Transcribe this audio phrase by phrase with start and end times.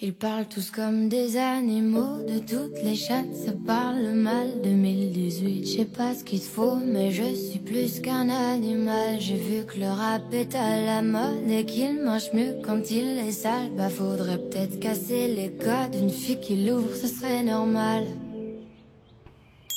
[0.00, 4.60] Ils parlent tous comme des animaux, de toutes les chattes, ça parle mal.
[4.62, 9.18] 2018, je sais pas ce qu'il faut, mais je suis plus qu'un animal.
[9.18, 13.18] J'ai vu que le rap est à la mode et qu'il mange mieux quand il
[13.26, 13.70] est sale.
[13.74, 18.04] Bah faudrait peut-être casser les codes, une fille qui l'ouvre, ce serait normal.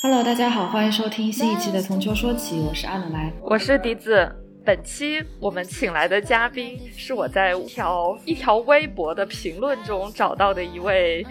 [0.04, 4.30] Hello，大家好，欢迎收听新一期的《从秋说起》，我是阿冷来，我是笛子。
[4.65, 11.25] 本期我们请来的嘉宾是我在一条一条微博的评论中找到的一位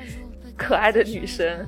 [0.56, 1.68] 可爱的女生，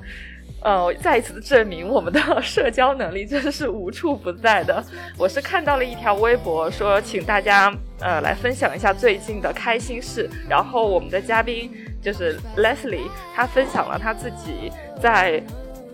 [0.62, 4.84] 呃，再一次的证明我们的社交能力真的是无处不在的。
[5.18, 14.70] 我是看到了一条微博，说请大家呃来分享一下最近的开心事，然后我们的嘉宾就是 Leslie，她分享了她自己
[15.02, 15.42] 在。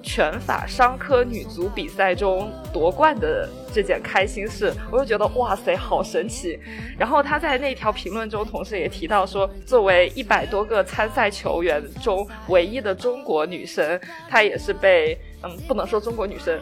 [0.02, 6.58] 拳法商科女足比赛中夺冠的这件开心事，我就觉得哇塞，好神奇。
[6.98, 16.58] 然后他在那条评论中，同时也提到说，作为一百多个参赛球员中唯一的中国女生，她也是被嗯，不能说中国女生，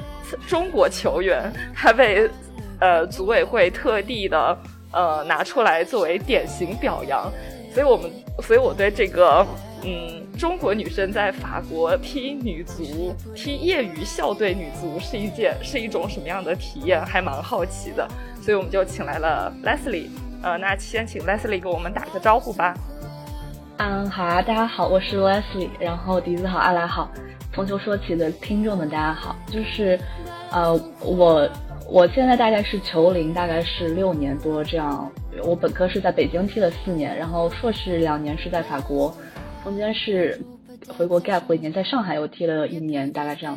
[0.47, 2.29] 中国球员，她被
[2.79, 4.59] 呃组委会特地的
[4.93, 7.31] 呃拿出来作为典型表扬。
[7.73, 8.11] 所以我们，
[8.43, 9.47] 所以我对这个。
[9.83, 17.05] 嗯，中国女生在法国踢女足、踢业余校队女足是一件是一种什么样的体验？
[17.05, 18.09] 还蛮好奇的，
[18.41, 20.09] 所以我们就请来了 Leslie。
[20.43, 22.75] 呃，那先请 Leslie 给我们打个招呼吧。
[23.77, 25.69] 嗯，好啊，大家好，我是 Leslie。
[25.79, 27.11] 然后笛子好，阿来好，
[27.53, 29.37] 从球说起的听众们大家好。
[29.47, 30.01] 就是，
[30.51, 31.47] 呃，我
[31.87, 35.13] 我现在大概是球龄，大概是六年多这样。
[35.45, 39.15] 我本科是在北京踢了四年，然后硕士两年是在法国。
[39.63, 40.41] 中间是
[40.89, 43.57] 回国 gap 过一年，在上海又踢了一年，大概这样。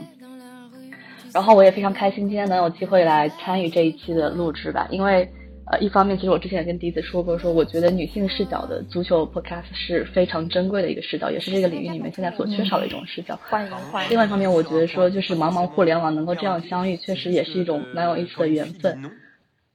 [1.34, 4.88] 然后我也非常开心，今天能有机会来参与这一期的录制吧。
[4.92, 5.28] 因为
[5.72, 13.40] 呃，一方面其实我之前也跟笛子说过，说我觉得女性视角的足球 podcast 是非常珍贵的一个视角，也是这个领域里面现在所缺少的一种视角。
[13.50, 14.10] 欢迎欢迎。
[14.12, 19.00] 另外一方面，我觉得说就是茫茫互联网能够这样相遇，确实也是一种蛮有意思的缘分。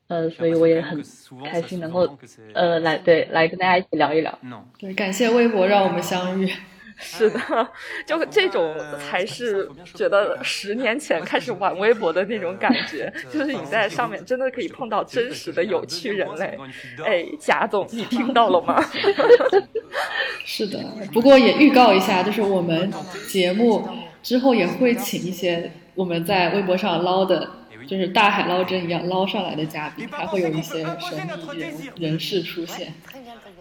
[0.09, 1.03] 呃，所以我也很
[1.45, 2.09] 开心能够，
[2.55, 4.39] 呃，来对来跟大家一起聊一聊。
[4.79, 6.51] 对，感谢微博让我们相遇。
[7.01, 7.39] 是的，
[8.05, 16.59] 就这种才是觉得十年前开始玩微博的那种感觉，就是你在上面真的可以碰到真实的有趣人类。
[17.05, 18.83] 哎，贾总，你听到了吗？
[20.45, 20.81] 是的，
[21.13, 22.93] 不过也预告一下，就是我们
[23.29, 23.87] 节目
[24.21, 27.49] 之后也会请一些我们在微博上捞的。
[27.89, 32.93] 就是大海捞针一样捞上来的嘉宾，还会有一些神秘人人士出现，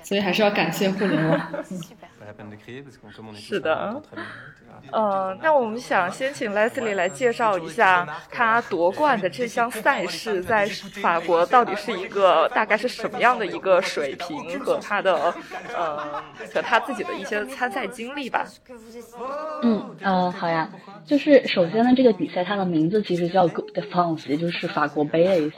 [0.04, 1.40] 所以还是要感谢互联网。
[3.34, 4.02] 是的，
[4.92, 10.66] 嗯， 那我们想先请 Leslie 来介绍一下他夺冠的这项赛事在
[11.02, 15.34] 法国到底是一个大概是什么样的一个水平和他的
[15.76, 16.22] 呃
[16.54, 18.46] 和他自己的一些参赛经历吧。
[19.64, 20.70] 嗯呃好呀，
[21.06, 25.56] 就是首先呢，这个比赛它的名字其实叫 Good France，也就是法国杯的意思。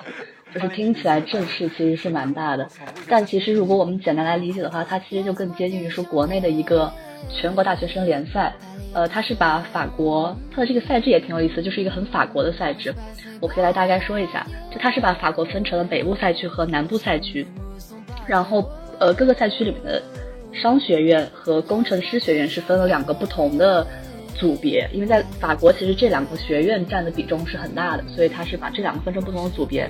[0.54, 2.68] 就是听起来阵势其实是蛮大的，
[3.08, 6.92] 但其实如果我们简单来理解的话，它其实就更接近于说国内的一个
[7.32, 8.54] 全国大学生联赛。
[8.92, 12.92] 呃，它是把法国，它的这个赛制也挺有意思，就是一个很法国的赛制。
[13.40, 17.46] 我可以来大概说一下，就它是把法国分成了北部赛区和南部赛区，
[18.26, 18.68] 然后
[19.00, 20.02] 呃各个赛区里面的
[20.52, 23.86] 商学院和工程师学院是分了两个不同的
[24.34, 29.88] 组别，因为在法国其实这两个学院占的比重是很大的，所以它是把这两个分成不同的组别。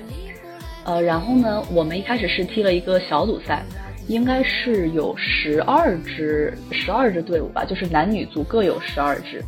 [0.84, 3.62] 呃，然后呢，我们一开始是踢了一个小组赛，
[4.08, 9.44] 应该是有十二支十二支队伍吧，就是男女组各有十二支。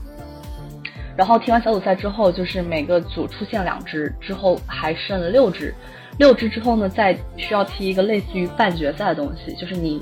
[1.16, 5.74] 然后踢完小组赛之后，就是每个组出现两支，之后还剩了六支，
[6.18, 10.00] 六支之后呢，再需要踢一个类似于半决赛的东西，就是你，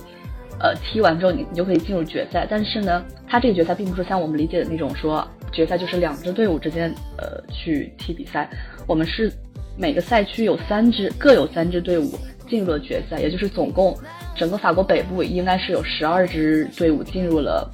[0.58, 2.46] 呃，踢完之后你你就可以进入决赛。
[2.50, 8.50] 但是呢，它这个决赛并不是像我们理解的那种说决赛就是两支队伍之间呃去踢比赛，
[8.88, 9.32] 我们是。
[9.80, 12.12] 每个赛区有三支，各有三支队伍
[12.46, 13.96] 进入了决赛，也就是总共
[14.36, 17.66] 整个法国北部应该是有十二支队伍进入了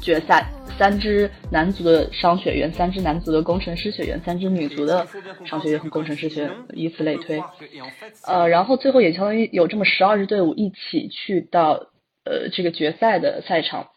[0.00, 0.46] 决赛，
[0.78, 5.04] 三支男足的商学院，三支男足的工程师学院，三支女足的
[5.44, 7.42] 商学院和工程师学院，以此类推。
[8.28, 11.88] 呃，然后最后也相当于有这么十二支队伍一起去到
[12.24, 13.88] 呃这个决赛的赛场。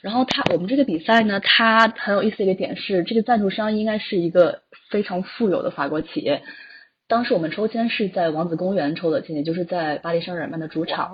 [0.00, 4.60] 然后他我们这个比赛呢，它很有意思的一个点是，这个赞助商应该是一个
[4.90, 6.42] 非常富有的法国企业。
[7.06, 11.12] 当时我们抽签是在王子公园抽的签，也就是在巴黎圣日耳曼的主场。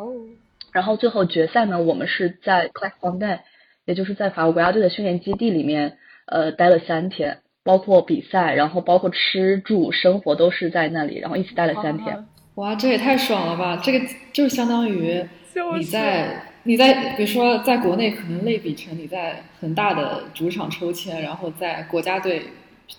[0.73, 3.41] 然后最后决赛呢，我们是在 c l a s f o n d a
[3.87, 12.25] 也就是在法国国家队的训练基地里面，呃，待了三天，包括比赛，然后包括吃住生活都是在那里，然后一起待了三天。
[12.55, 13.81] 哇，这也太爽了吧！
[13.83, 15.25] 这个就是相当于
[15.77, 22.43] 你在你在比如说在国内可能类比成你在很大的主场抽签，然后在国家队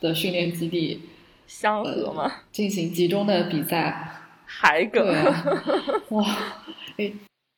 [0.01, 1.01] 的训练基地
[1.51, 2.31] 相合吗？
[2.53, 4.09] 进行集中的比赛，
[4.45, 5.05] 海梗。
[5.05, 5.61] 啊，
[6.11, 6.23] 哇，
[6.97, 7.11] 哎，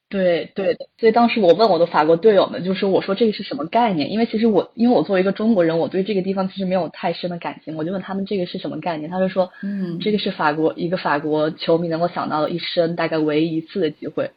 [0.09, 4.11] 对对的，所以当时我问我的法国队友们，就说我说这个是什么概念？
[4.11, 9.99] 因为其实我因为我作为一个中国人，我对这个地方其实没有太深的感情，我就问他们这个是什么概念，他就说，嗯。
[9.99, 14.31] 这个是法国一个法国球迷能够想到的一生大概唯一一次的机会。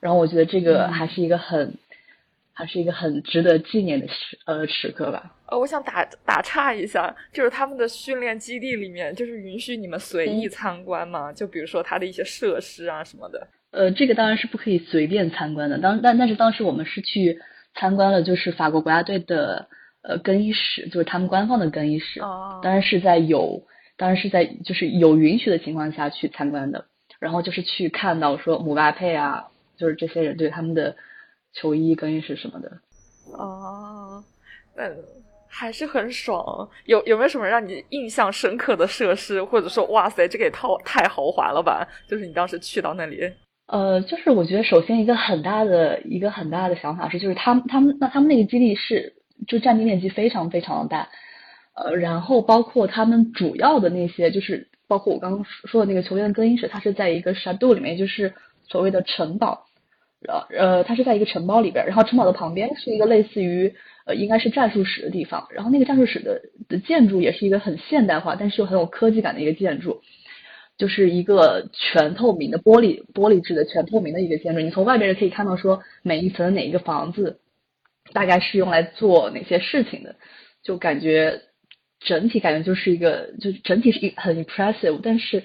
[0.00, 0.92] 然后我觉得这个嗯。
[0.92, 1.74] 还是一个很，
[2.60, 5.34] 还是一个很值得纪念的时呃时刻吧。
[5.46, 11.32] 呃，我想打打岔一下，就是他们的训练基地里面，就是允许你们随意参观吗？
[11.32, 13.48] 就比如说它的一些设施啊什么的。
[13.70, 15.78] 呃，这个当然是不可以随便参观的。
[15.78, 17.40] 当但但是当时我们是去
[17.74, 19.68] 参观了，就是法国国家队的
[20.02, 22.20] 呃更衣室，就是他们官方的更衣室。
[22.20, 23.62] 哦当然是在有，
[23.96, 26.84] 当然是在就是有允许的情况下去参观的。
[27.18, 30.96] 然后就是去看到说姆巴佩啊，就是这些人对他们的
[31.52, 32.70] 球衣、更衣室什么的。
[33.32, 34.22] 哦，
[34.76, 34.84] 那
[35.48, 36.68] 还是很爽。
[36.86, 41.86] 有有没有什么让你印象深刻的设施，或者说哇塞，这个也太太豪华了吧？
[42.08, 43.32] 就是你当时去到那里，
[43.66, 49.14] 呃，就是我觉得首先一个很大的一个很大的想法是，就是他们他们那他们那个基地是
[49.46, 51.08] 就占地面积非常非常的大，
[51.74, 58.34] 呃，然后包括他们主要的那些就是包括我刚刚说的那个球员的更衣室，它是在一个 shadow 里面，就是
[58.68, 59.66] 所谓的城堡，
[60.28, 63.74] 呃呃，它是在一个城堡里边，然后城堡的旁边是一个类似于
[64.06, 70.02] 呃应该是战术室的地方，然后那个战术室的的建筑也是一个很现代化，但是又很有科技感的一个建筑。
[70.78, 77.38] 就是一个全透明的玻璃玻璃制的全透明的一个建筑，你从外边可以看到说每一层哪一个房子
[78.14, 80.16] 大概是用来做哪些事情的，
[80.62, 81.42] 就感觉
[81.98, 85.44] 整体感觉就是一个就整体是一很 impressive，但是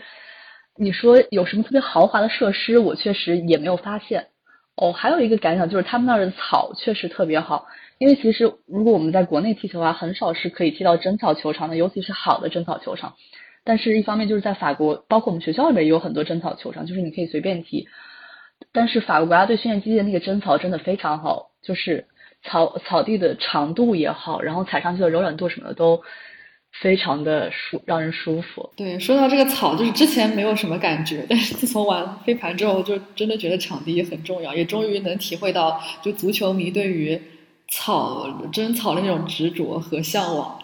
[0.77, 4.27] 你说有什么特别豪华的设施，我确实也没有发现。
[4.75, 7.67] 哦，还有一个感想就是他们那儿的草确实特别好，
[7.97, 13.15] 因为其实如果我们在国内踢球的话，很少是可以踢到真草球场的，尤其是好的真草球场。
[13.63, 17.87] 但是，一方面就是在法国，包括我们学校里面也有很多真草球场，就是你可以随便踢。
[18.71, 22.05] 但是法国国家队训练基地的那个真草真的非常好，就是
[22.43, 26.03] 草草地的长度也好，然后踩上去的柔软度什么的都
[26.81, 28.69] 非常的舒，让人舒服。
[28.75, 37.19] 对，说到这个草，就是之前没有什么感觉，但是自从玩飞盘之后，就真的觉得场地很重要，也终于能体会到就足球迷对于
[37.69, 40.59] 草真草的那种执着和向往。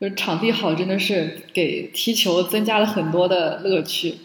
[0.00, 4.16] 就是场地好，真的是给踢球增加了很多的乐趣。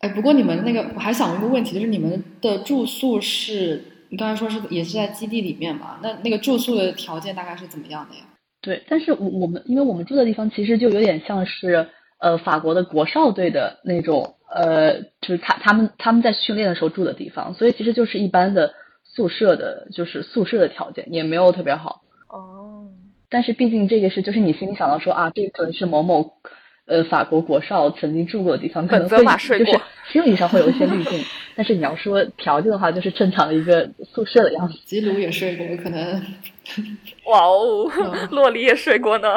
[0.00, 5.98] 哎，不过你们那个，我还想问一个问题，就是你们的住宿是，你刚才说是也是在基地里面嘛？
[6.02, 8.22] 那那个住宿的条件大概是怎么样的呀？
[8.62, 11.88] 对，但是我我们因为我们住的地方其实就有点像是
[12.18, 18.72] 呃法国的国少队的那种呃，就是他他们他们在训练的时候住的地方，所以其实就是一般的
[19.04, 22.02] 宿舍的，就是宿舍的条件也没有特别好。
[22.28, 22.86] 哦，
[23.28, 26.34] 但是毕竟这个是就是你心里想到说啊，这个可能是某某
[26.92, 29.80] 呃法国国少曾经住过的地方，可能会就是马睡过
[30.12, 31.24] 心理上会有一些滤镜。
[31.54, 34.78] 但是你要说条件的话，就是正常的一个宿舍的样子。
[34.84, 36.22] 吉鲁也睡过，可能
[37.26, 39.34] 哇哦嗯， 洛黎也睡过呢，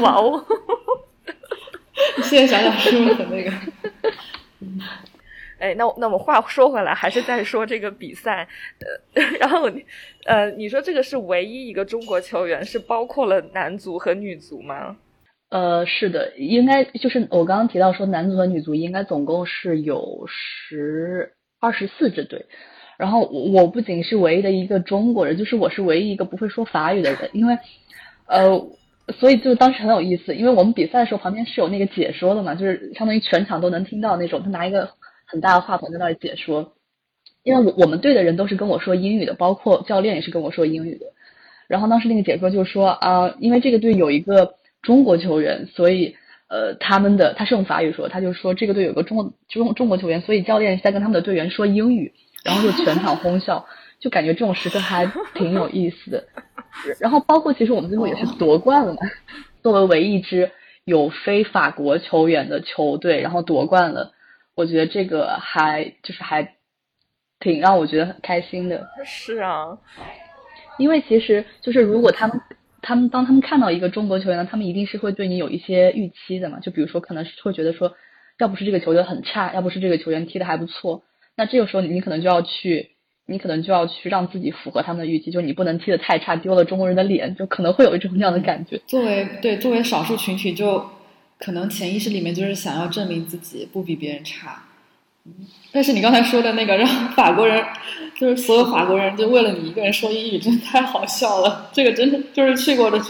[0.00, 0.44] 哇哦。
[2.24, 3.52] 现在想想是不是很那个？
[5.58, 8.48] 哎，那我那我话说回来，还是在说这个比赛，
[9.14, 9.84] 呃，然后你
[10.24, 14.96] 呃，你说这个是唯一一个中国球员是包括了男足和女足吗？
[15.52, 22.46] 呃，是的，应该就是我刚刚提到说男足和女足应该总共是有十二十四支队，
[22.96, 27.58] 然后我我不仅是唯一的一个中国人，就是我是唯一一个不会说法语的人，因为
[28.26, 28.66] 呃，
[29.20, 34.88] 所以就当时很有意思，因为我们比赛的时候旁边是有那个解说的嘛，就是相当于全场都能听到那种，他拿一个
[35.26, 36.72] 很大的话筒在那里解说，
[37.42, 41.04] 因为我我们队的人都是跟我说英语的，包括教练也是跟我说英语的。
[41.68, 46.16] 然后当时那个解说就说啊、因为这个队有一个中国球员，所以
[46.48, 52.12] 呃他们的他是用法语说，他就说这个队有个中国中中国球员，所以教练是在跟他们的队员说英语，
[52.44, 53.66] 然后就全场哄笑，
[54.00, 56.24] 就感觉这种时刻还挺有意思的。
[56.98, 58.98] 然后包括其实我们最后也是夺冠了嘛，
[59.62, 60.50] 作为唯一一支
[60.84, 64.12] 有非法国球员的球队，然后夺冠了，
[64.54, 66.54] 我觉得这个还就是还
[67.38, 68.88] 挺让我觉得很开心的。
[69.04, 69.78] 是啊，
[70.78, 72.40] 因为其实就是如果他们
[72.82, 76.58] 他们当他们看到一个中国球员呢，他们一定是会对你有一些预期的嘛。
[76.60, 77.94] 就比如说，可能是会觉得说，
[78.38, 81.04] 要不是这个球员很差，要不是这个球员踢得还不错，
[81.36, 82.90] 那这个时候你你可能就要去，
[83.24, 88.78] 你可能就要去让自己符合他们的预期，就你不能踢得太差，丢了中国人的脸，就可能会有一种那样的感觉。
[88.86, 90.84] 作为对作为少数群体，就
[91.38, 94.64] 可能潜意识里面就是想要证明自己不比别人差。
[95.72, 97.64] 但是你刚才说的那个让法国人，
[98.18, 101.70] 就是所有法国人就为了你一个人说英语，真的太好笑了。
[101.72, 103.00] 这个真的就是去过的，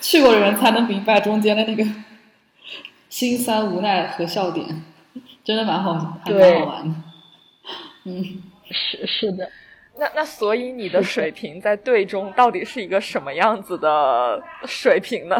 [0.00, 1.84] 去过的人才能明白中间的那个
[3.08, 4.84] 心酸、无奈和笑点，
[5.42, 6.94] 真的蛮好，还蛮好玩的。
[8.04, 9.50] 嗯，是是的。
[9.98, 15.36] 那那所以你的水平在队中到底是一个什么样子的水平呢？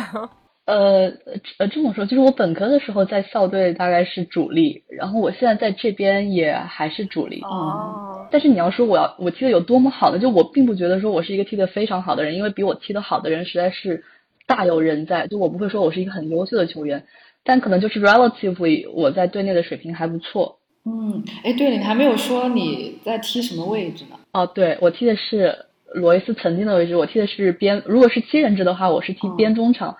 [0.65, 1.13] 呃
[1.59, 7.41] 呃，这么说，就是我本科的时候在校队大概是主力，然后我现在在这边也还是主力。
[7.43, 8.27] 哦。
[8.31, 10.19] 但是你要说我要我踢的有多么好呢？
[10.21, 14.05] 就我并不觉得说我是一个踢的非常好的人，因为比我踢得好的人实在是
[14.47, 15.27] 大有人在。
[15.27, 17.05] 就我不会说我是一个很优秀的球员，
[17.45, 20.59] 但可能就是 relatively 我在队内的水平还不错。
[20.85, 24.17] 嗯，哎，对了，你还没有说你在踢什么位置呢？
[24.33, 27.83] 哦，对，我踢的是罗伊斯曾经的位置，我踢的是边。
[27.85, 29.97] 如果是七人制的话，我是踢边中场。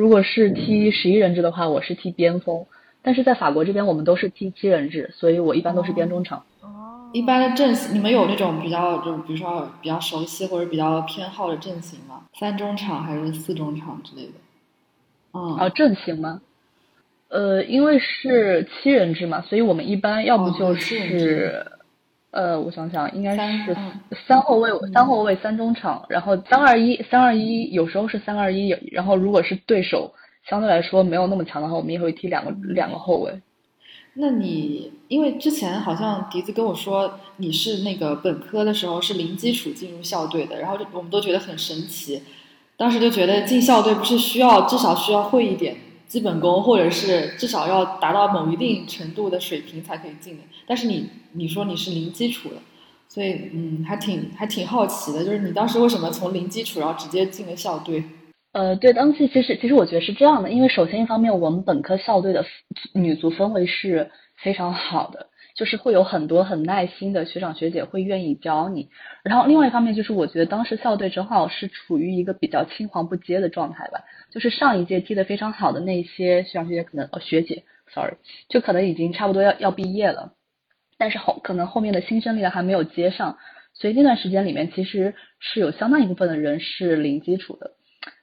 [0.00, 2.64] 如果是踢十一人制的话，我是踢边锋，
[3.02, 6.42] 但是在法国这边我们都是踢七人制，所以我一般都是边中场。
[6.62, 12.22] 哦，一般的阵型，你们有那种比较就比如说比较熟悉或者比较偏好的阵型吗？
[12.32, 14.32] 三中场还是四中场之类的？
[15.34, 16.40] 嗯，啊，阵型吗？
[17.28, 21.69] 呃，因为是七人制嘛，所以我们一般要不就是。
[22.32, 23.76] 呃，我想想，应该是
[24.28, 30.12] 三后卫，三后卫，三中场，然后三二一，三二一，有时候是三二一，然后如果是对手
[30.48, 33.40] 相对来说没有那么强的话，我们也会踢两个两个后卫。
[34.14, 42.22] 那你因为之前好像笛子跟我说你是那个本科的时候是零基础进入校队的，然后我们都觉得很神奇，
[42.76, 45.76] 当时就觉得进校队不是需要至少需要会一点。
[46.10, 50.42] 基本功，或者是至少要达到某一定程度的水平才可以进的。
[50.66, 52.56] 但是你你说你是零基础的，
[53.06, 58.02] 所以嗯，还挺还挺好奇的，就是你当时为什么从零基础然后直接进了校队？
[58.50, 62.44] 呃，对，当时其实其实我觉得是这样的，因为首先一方面我们本科校队的
[62.92, 64.10] 女足氛围是
[64.42, 65.28] 非常好的。
[65.60, 68.88] 就是会有很多很耐心的学长学姐会愿意教你，
[69.22, 74.00] 然后另外一方面就是我觉得当时校队正好是处于一个比较青黄不接的状态吧，
[74.32, 78.14] 就是上一届踢得非常好的那些学长学姐可能哦学姐，sorry，
[78.48, 80.32] 就可能已经差不多要要毕业了，
[80.96, 83.36] 但是后可能后面的新生力量还没有接上，
[83.74, 87.72] 所以那段时间里面其实是有相当一部分的人是零基础的，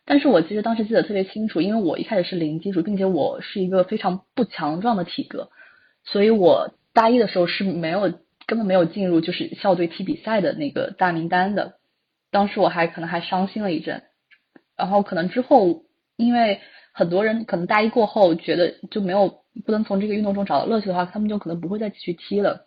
[0.07, 5.51] 但是我其实当时记得特别清楚，因为我一开始是零基础，并且我是一个非常不强壮的体格，
[6.03, 6.73] 所以我。
[6.97, 8.11] 大一的时候是没有
[8.47, 11.75] 根本没有进入就是校队踢比赛的那个大名单的，
[12.31, 14.01] 当时我还可能还伤心了一阵，
[14.75, 15.83] 然后可能之后
[16.15, 16.59] 因为
[16.91, 22.65] 很多人可能大一过后觉得就没有不能从这个运动中找到乐趣的话，他们就可能不会再继续踢了，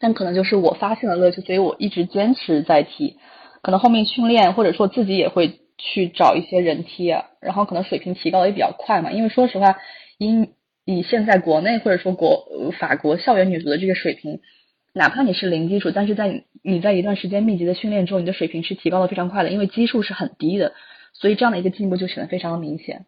[0.00, 3.16] 但可能就是我发现了乐趣，所以我一直坚持在踢，
[3.62, 9.76] 可能后面训练或者说自己也会去找一些人踢啊，然后可能水平提高也比较快嘛，因为说实话
[10.18, 10.54] 因。
[10.84, 12.48] 以现在国内或者说国
[12.78, 14.40] 法国校园女足的这个水平，
[14.92, 20.72] 哪怕你是零基础，但是在你在一段时间密集的训练中，你的水平是提高的非常快的，因为基数是很低的，
[21.12, 23.06] 所以这样的一个进步就显得非常的明显。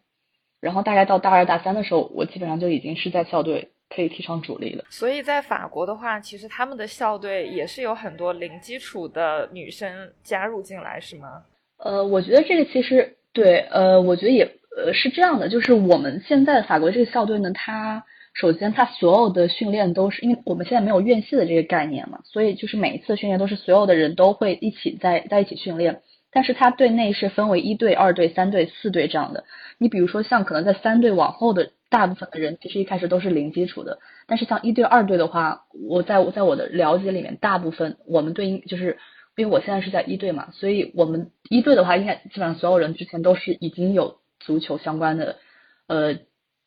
[0.61, 4.85] 然后大概到大二大三的时候，我基本上就已经是在校队可以踢上主力了。
[4.89, 11.43] 所以在法国的话，其实他们的校队也是有很多零基础的女生加入进来，是吗？
[11.77, 14.49] 呃，我觉得这个其实对，呃，我觉得也。
[14.75, 18.03] 呃，是这样的，就是我们现在法国这个校队呢，它
[18.33, 29.45] 首先它所有的训练都是因为我们现在没有院系的这个概念嘛，所以就是每一次训练都是所有的人都会一起在在一起训练，但是它队内是分为一队、二队、三队、四队这样的。
[29.77, 38.97] 你比如说像可能在三队往后的大部分的人，其实一开始都是零基础的，但是像一队、二队的话，我在我在我的了解里面，大部分我们队应就是
[39.37, 44.17] 因为我现在是在一队嘛，所以我们一队的话，应该基本上所有人之前都是已经有。
[44.45, 45.35] 足球相关的
[45.87, 46.13] 呃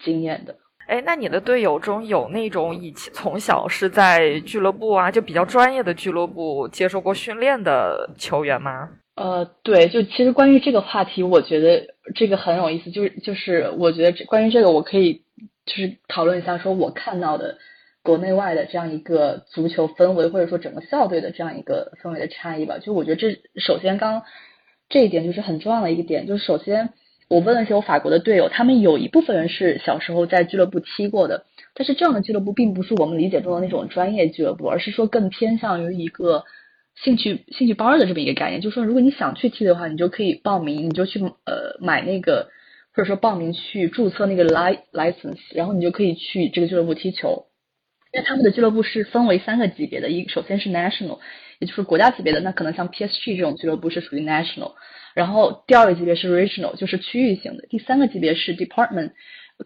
[0.00, 0.56] 经验的，
[0.88, 8.90] 哎，那你的队友中有那种以前从小是在俱乐部啊，就比较专业的俱乐部接受过训练的球员吗？
[9.14, 15.22] 呃，对，就其实关于这个话题，我觉得这个很有意思，就是就是我觉得关于这个，我可以
[15.66, 17.58] 就是讨论一下，说我看到的
[18.02, 22.78] 国内外的这样一个足球氛围，或者说整个校队的这样一个氛围的差异吧。
[22.78, 24.22] 就我觉得这首先刚
[24.88, 26.94] 这一点就是很重要的一个点，就是首先。
[27.28, 31.44] 我问了一些我法国的队友，他们有一部分人是小时候在俱乐部踢过的，
[31.74, 36.44] 但是这样的俱乐部并不是我们理解中的那种专业俱乐部，而是说更偏向于一个
[36.96, 38.62] 兴趣兴趣班的这么一个概念。
[38.62, 42.48] 就是说，如果你想去踢的话，你就可以报名，你就去呃买那个
[42.94, 47.44] 或者说报名去注册那个 license，然后你就可以去这个俱乐部踢球。
[48.10, 51.18] 因为他们的俱乐部是分为三个级别的，一首先是 national，
[51.58, 54.72] 也就是国家级别的，那可能像 PSG 这种俱乐部是属于 national。
[55.18, 57.66] 然后第二个级别是 regional，就是区域性的。
[57.68, 59.10] 第三个级别是 department，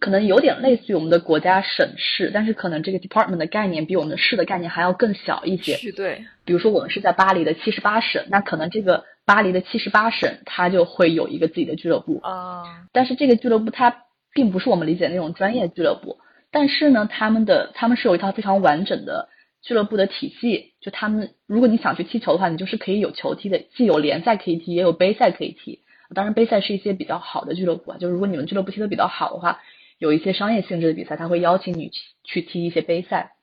[0.00, 5.75] 可能有点类似于我们的国家省市，但是可能这个 department 的概念比我们的市的概念还要更小一些。
[5.75, 16.16] 区队，比如说我们是在巴黎的七十八省，那可能这个巴黎的七十八省它就会有一个自己的俱乐部啊，但是这个俱乐部它并不是我们理解那种专业俱乐部，
[16.50, 19.28] 但是呢，他们的他们是有一套非常完整的
[19.62, 25.81] 俱乐部的体系，就他们如果你想去踢球的话，你就是可以有球踢的，既有联赛可以踢，也有杯赛可以踢。
[26.14, 29.61] 当然杯赛是一些比较好的俱乐部啊，就如果你们俱乐部踢得比较好的话。
[29.99, 33.35] 有一些商业性质的比赛，他会邀请你去去踢一些杯赛，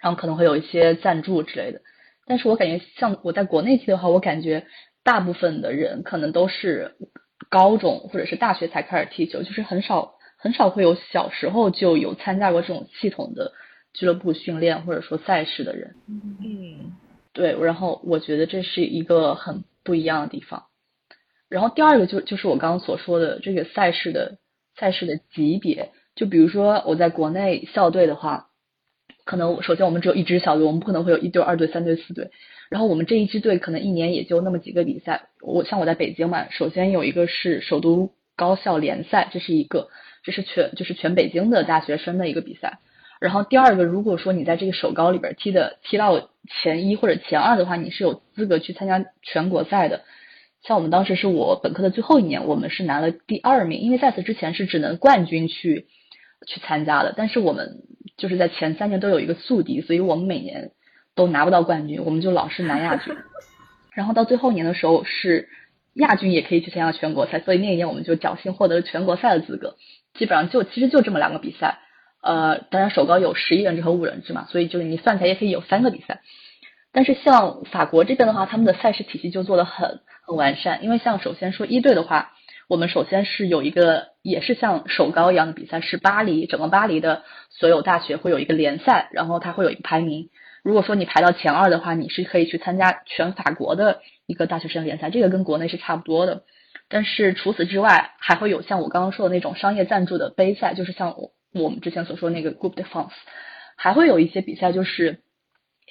[0.00, 1.80] 然后可能会有一些赞助之类的。
[2.24, 4.64] 但是我感觉像我在国内踢的话，我感觉
[5.02, 6.94] 大部分的人可能都是
[7.48, 13.50] 高中或者是大学才开始踢球，就是很少很少会有小时候就有参加过这种系统的
[13.98, 15.96] 俱乐部训练或者说赛事的人。
[16.08, 16.96] 嗯，
[17.32, 20.64] 对，然后我觉得这是一个很不一样的地方。
[21.48, 24.38] 然后第二个就就是我刚刚所说的这个赛事的。
[24.80, 28.46] 赛事的级别，就比如说我在国内校队的话，
[29.24, 32.30] 可能首先我们只有一支校队，我们不可能会有一队、二队、三队、四队。
[32.70, 35.30] 然后我们这一支队可能一年也就那么几个比赛。
[35.40, 39.88] 我像我在北京嘛，首先有一个是首都高校联赛，这是一个，
[40.22, 42.78] 这是全就是全北京的大学生的一个比赛。
[43.20, 46.30] 然后第二个，如果说你在这个首高里边踢的踢到
[46.62, 50.02] 前一或者前二的话，你是有资格去参加全国赛的。
[50.62, 55.86] 像我们当时是我本科的最后一年，我们是拿了第二名，因为在此之前是只能冠军去
[56.46, 57.14] 去参加的。
[57.16, 57.84] 但是我们
[58.16, 60.72] 就是在前三年都有一个宿敌，所以我们每年
[61.14, 63.14] 都拿不到冠军，我们就老是拿亚军。
[63.94, 65.48] 然后到最后年的时候是
[65.94, 69.76] 亚军也可以去参加全国赛，所以那一年我们就侥幸获得了全国赛的资格。
[70.14, 71.78] 基本上就其实就这么两个比赛，
[72.28, 76.20] 呃，当然首高有十一人制和五人制嘛，所以就是你算起来也可以有三个比赛。
[76.92, 80.00] 但是像法国这边的话，他们的赛事体系就做的很。
[80.28, 82.32] 很完善，因为像首先说一队的话，
[82.68, 90.28] 我们首先是有一个也是像首高一样的比赛，是巴黎整个巴黎的所有大学会有一个联赛，然后它会有一个排名。
[90.62, 96.42] 如果说你排到前二的话，你是可以去参加全法国的一个大学生联赛，这个跟国内是差不多的。
[96.90, 103.12] 但是除此之外，还会有像我刚刚说的那种商业赞助的杯赛，就是像我我们之前所说那个 Group de France，
[103.76, 105.20] 还会有一些比赛，就是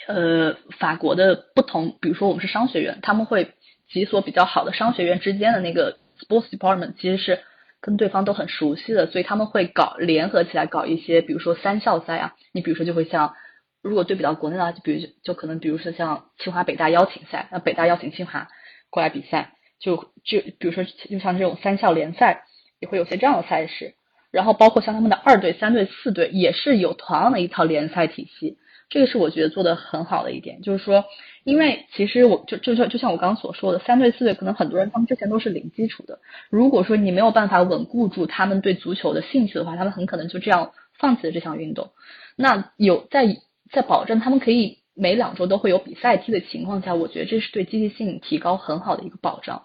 [0.08, 3.54] 呃法国的不同，比如说我们是商学院，他们会。
[3.90, 7.40] 几所比较好的商学院之间的那个 sports department 其实是
[7.80, 12.36] 跟对方都很熟悉的，所以他们会搞联合起来搞一些，比如说三校赛啊。
[12.52, 13.34] 你比如说就会像，
[13.82, 18.50] 如果对比到国内的话，就比如就可能比如说像清华北大邀请赛，那北大邀请清华
[18.90, 22.44] 过来比赛，就就比如说就像这种三校联赛，
[22.82, 23.94] 也会有些这样的赛事。
[24.32, 28.58] 然后包括像他们的二队、三队、四队，也是有同样的一套联赛体系。
[28.90, 31.06] 这个是我觉得做的很好的一点，就是说。
[31.44, 36.20] 因为其实我就就就就像我刚刚所说的，三队四队可能很多人他们之前都是零基础的。
[36.50, 41.92] 如果说你没有办法稳固住他们对足球的兴趣的话，他们很可能就这样放弃了这项运动。
[42.36, 43.38] 那有在
[43.72, 49.64] 在保证他们可以每两周都会有比赛踢的情况下，我觉得这是对积极性提高很好的一个保障。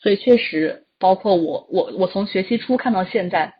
[0.00, 3.56] 所以确实，包括我我我从学期初看到现在，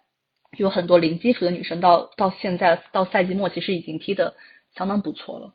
[0.57, 4.35] 有很多零基础的女生到到现在到赛季末，其实已经踢的
[4.77, 5.55] 相当不错了。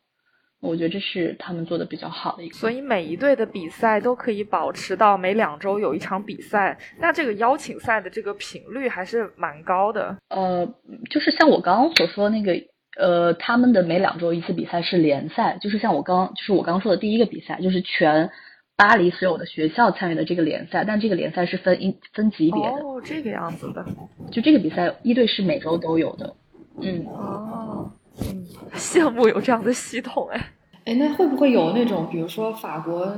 [0.61, 10.15] 我觉得这是他们做的比较好的一个，所以每一队的比赛都可以保持到每两周有一场比赛，那这个邀请赛的这个频率还是蛮高的。
[10.29, 10.65] 呃，
[11.09, 12.53] 就是像我刚刚所说那个，
[12.95, 18.29] 呃，他们的每两周一次比赛是联赛，就是像我刚就是我刚刚说的第一个比赛，就是全
[18.75, 22.83] 巴黎所有的学校参与的这个联赛，但这个联赛是分一分级别的。
[22.83, 23.85] 哦，这个样子的。
[24.31, 26.35] 就这个比赛一队是每周都有的。
[26.81, 27.05] 嗯。
[27.07, 27.91] 哦。
[28.21, 30.51] 嗯，羡慕有这样的系统哎。
[30.85, 33.15] 哎，那会不会有那种，比如说法国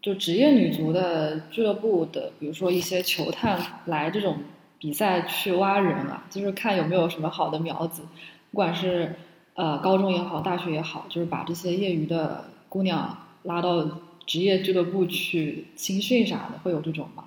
[0.00, 4.38] 就职业女足的俱乐部的，比如说一些球探来这种
[4.78, 6.24] 比赛去挖人啊？
[6.30, 8.02] 就是看有没有什么好的苗子，
[8.50, 9.14] 不管是
[9.54, 13.84] 呃高中也好，大学也好，就是把这些业余的姑娘拉到
[14.26, 17.24] 职业俱乐部去青训啥的，会有这种吗？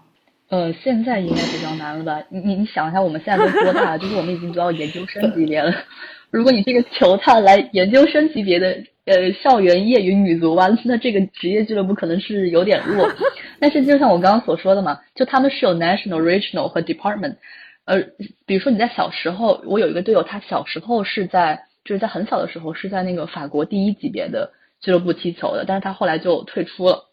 [0.49, 2.23] 呃，现在应该比较难了吧？
[2.29, 3.97] 你你你想一下，我们现在都多大了？
[3.99, 5.73] 就是我们已经读到研究生级别了。
[6.29, 13.09] 如果你这个球探来研究生级别的呃校园业余女足吧，那这个职业俱乐部可能是有点弱。
[13.59, 17.35] 但是就像我刚刚所说的嘛，就他们是有 national、regional 和 department。
[17.85, 18.01] 呃，
[18.45, 24.51] 比如说你在小时候，我有一个队友，他小时候是在就是在很小的时候是在那个法国第一级别的
[24.83, 27.09] 俱乐部踢球的，但是他后来就退出了。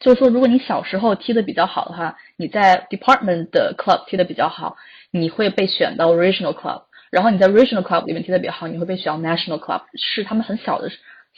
[0.00, 4.76] 就是说，如果你小时候踢的比较好的话，你在 department 的 club 踢的比较好，
[5.12, 6.82] 你会被选到 regional club。
[7.10, 10.90] 然后你在 regional club 里面踢的比较好，你会被选到 national club，是他们很小的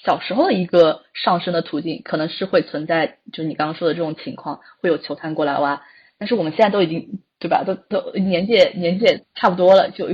[0.03, 5.83] 小时候的一个上升的途径，可能是会存在，就你刚刚说的这种情况，会有球探过来挖。
[6.19, 7.65] 但是我们现在都已经对吧？
[7.65, 10.09] 都都年纪年纪也差不多了，就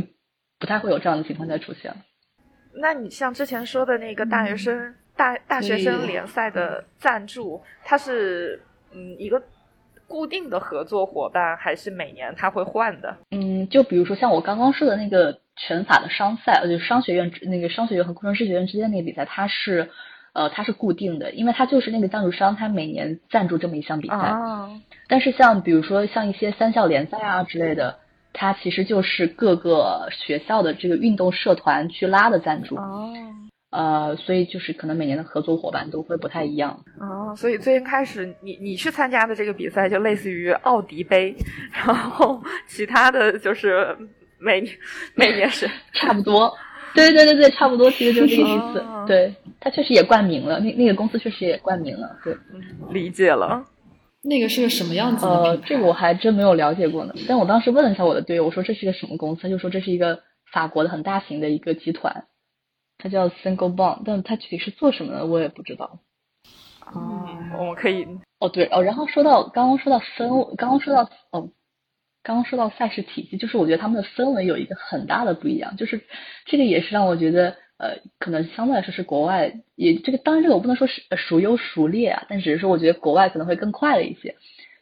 [0.58, 1.96] 不太会有这样的情况再出现了。
[2.80, 8.60] 那你像之前说的那个大学生、大大学生联赛的赞助，它是
[8.92, 9.42] 嗯一个
[10.06, 13.16] 固定的合作伙伴，还是每年他会换的？
[13.30, 19.90] 嗯，就比如说像我刚刚说的那个拳法的商赛，呃，就商学院那个商学院和工程师学院之间那个比赛，它是
[20.32, 24.14] 呃它是固定的，因为它就是那个赞助商，他每年赞助这么一项比赛。
[24.14, 24.70] 啊，
[25.08, 27.98] 但是像比如说像一些三校联赛啊之类的，
[28.32, 32.76] 它其实就是各个学校的这个运动社团去拉的赞助。
[32.76, 33.12] 哦
[33.76, 36.82] 呃，所以就是可能每年的合作伙伴都会不太一样。
[36.98, 41.36] 哦，所以最开始你你去参加的这个比赛就类似于奥迪杯，
[41.86, 43.94] 然后其他的就是
[44.38, 44.74] 每年
[45.14, 46.50] 每年是 差不多，
[46.94, 48.78] 对对对对，差不多，其实就是这个意思。
[48.78, 52.16] 哦对，它确实也冠名了，那那个公司确实也冠名了。
[52.24, 52.34] 对，
[52.90, 53.62] 理解了。
[54.22, 55.66] 那个是个什么样子的呃品，牌？
[55.68, 57.14] 这个我还真没有了解过呢。
[57.28, 62.24] 但我当时问了一下我的队友，我说这是个什么公司，他就说这是一个法国的很大型的一个集团，
[62.98, 66.00] 它叫 Single Bond，但它具体是做什么的我也不知道。
[66.86, 67.26] 哦，
[67.58, 68.06] 我们可以
[68.38, 71.50] 哦，对哦，然后说到刚刚说到分，刚刚说到哦，
[72.22, 76.00] 刚刚说到赛事体系，就是我觉得他们的氛围有一个很大的不一样，就是
[76.44, 84.36] 这个也是让我觉得呃，可能相对来说是国外也这个当然这个我不能说是呃孰优孰劣啊，但只是说我觉得国外可能会更快了一些。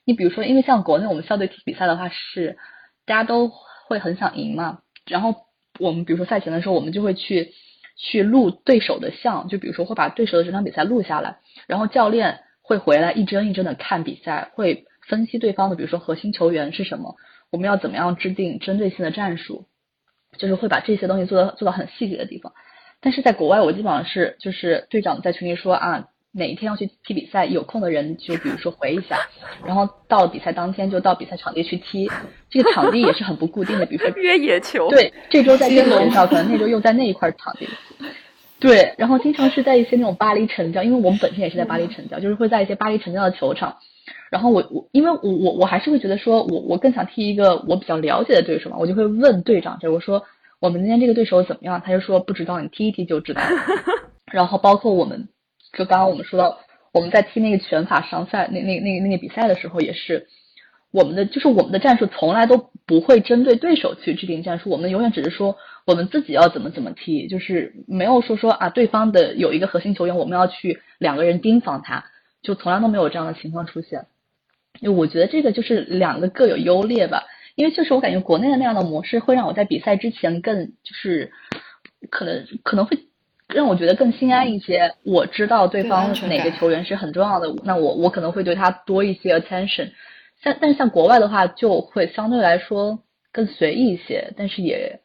[0.05, 2.59] 你比如说，因为像国内我们校队踢比赛的话是
[3.07, 3.51] 大家都
[3.89, 5.35] 会很想赢嘛，然后
[5.81, 7.53] 我们比如说赛前的时候，我们就会去
[7.97, 11.39] 去录对手的像，就比如说会把对手的整场比赛录下来。
[11.67, 17.17] 然后教练会回来一帧一帧的看比赛，会分析对方的，比如说核心球员是什么，
[17.51, 19.67] 我们要怎么样制定针对性的战术，
[20.39, 22.53] 就是会把这些东西做到做到很细节的地方。
[23.01, 29.19] 但是在国外，我基本上是就是队长在群里说啊，哪一天要去踢比赛，有空的人就比如说回一下，
[29.65, 32.11] 然后到比赛当天就到比赛场地去踢。
[32.51, 34.89] 这个场地也是很不固定的，比如说 约野球。
[34.91, 37.69] 对，这周在这个学校，可能那周又在那一块场地。
[38.61, 43.77] 对，然后经常是在一些那种巴黎城郊，因为我们本身也是在巴黎城郊，就是会在一些巴黎城郊的球场。
[44.31, 50.25] 然后我我因为我我我还是会觉得说我我更想踢一个我比较了解的对手嘛，我就会问队长就我说
[50.61, 51.81] 我们今天这个对手怎么样？
[51.85, 53.43] 他就说不知道，你踢一踢就知道。
[54.33, 55.29] 然后包括我们
[55.77, 56.59] 就刚刚我们说到
[56.93, 60.27] 我们在踢那个拳法商赛那那那那个比赛的时候也是。
[60.93, 65.57] 我们的就是我们的战术从来都不会针对对手去制定战术，我们永远只是说
[65.87, 72.05] 我们自己要怎么怎么踢，就是没有说说啊对方的有一个核心球员，我们要去两个人盯防他，
[72.43, 74.07] 就从来都没有这样的情况出现。
[74.79, 77.25] 因为我觉得这个就是两个各有优劣吧，
[77.57, 81.33] 因为确实我感觉国内的那样的模式会让我在比赛之前更就是
[82.09, 82.97] 可能可能会
[83.49, 84.95] 让我觉得更心安一些。
[85.05, 89.91] 我知道对方哪个球员是很重要的，那我我可能会对他多一些 attention。
[90.43, 93.01] 像但是像国外的话，就会相对来说
[93.33, 95.01] 更随意一些，但是也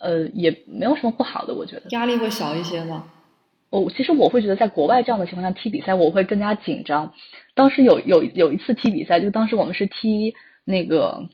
[0.00, 1.82] 呃也没有什么不好的，我觉得。
[1.90, 3.04] 压力会小一些吗？
[3.68, 7.12] 我其实我会觉得在国外这样的情况下踢比赛，我会更加紧张。
[7.54, 10.34] 当时有有有一次踢比赛，就当时我们是踢
[10.64, 11.28] 那个，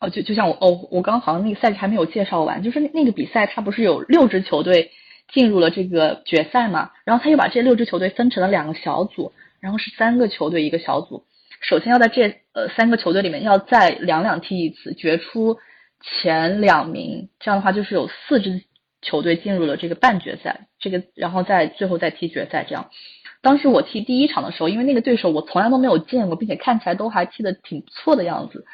[0.00, 4.90] 哦，就就像我哦，我刚刚好像那个赛事还没有介绍完，就是那那个比赛它不是有六支球队
[5.28, 11.24] 进入了这个决赛嘛，然后他又把这六支球队分成了两个小组，然后是三个球队一个小组。
[11.60, 15.58] 首先要在这呃三个球队里面要再两两踢一次，决出
[16.00, 18.62] 前两名，这样的话就是有四支
[19.02, 22.90] 球队进入了这个半决赛，这个然后再最后再踢决赛这样。
[23.42, 28.64] 当时我踢第一场的时候，因为那个对手我从来都没有见过，并且看起来都还踢得挺不错的样子，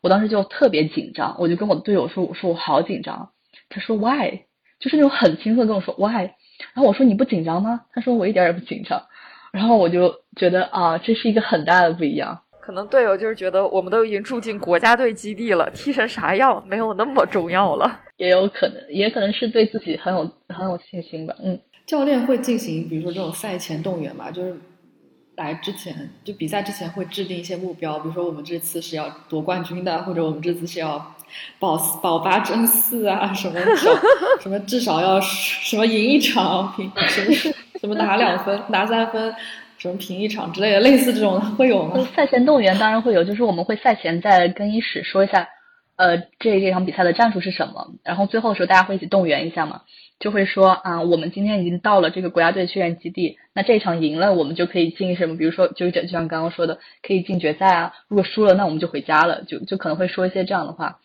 [0.00, 3.30] 我当时就特别紧张，我就跟我的队友说：“我说我好紧张。”
[3.68, 4.42] 他说：“Why？”
[4.82, 6.24] 就是那种很轻松地跟我说 “Why”，
[6.74, 9.00] 然后我说：“你不紧张吗？”他说：“我一点也不紧张。”
[9.52, 12.40] 然后我就觉得啊，这是一个很大的不一样。
[12.60, 18.00] 可能队友就是觉得我们都已经住进国家队基地了，踢成啥样没有那么重要了。
[18.16, 21.34] 也有可能，也可能是对自己很有很有信心吧。
[21.42, 24.56] 嗯，教练会进行，比如说这种赛前动员吧，就是
[25.36, 31.14] 来之前就比赛之前会制定一些目标，比如说我们这次是要夺冠军的，或者我们这次是要
[31.58, 33.90] 保保八争四啊，什么少
[34.40, 39.34] 什么至少要什么赢一场，平什么什么拿两分拿三分。
[39.78, 41.98] 什么平一场之类的，类似这种会有吗？
[42.14, 45.48] 赛前动员当然会有，就是我们会赛前在更衣室说一下，
[45.96, 49.80] 呃，这这场比赛的战术是什么，然后最后的时候大家会一起动员一下嘛，
[50.20, 61.00] 就会说啊，我们今天已经到了这个国家队训练基地，那这场赢了，我们就可以进什么，比如说就就像刚刚说的，可以进决赛啊，如果输了，那我们就回家了，就就可能会说一些这样的话。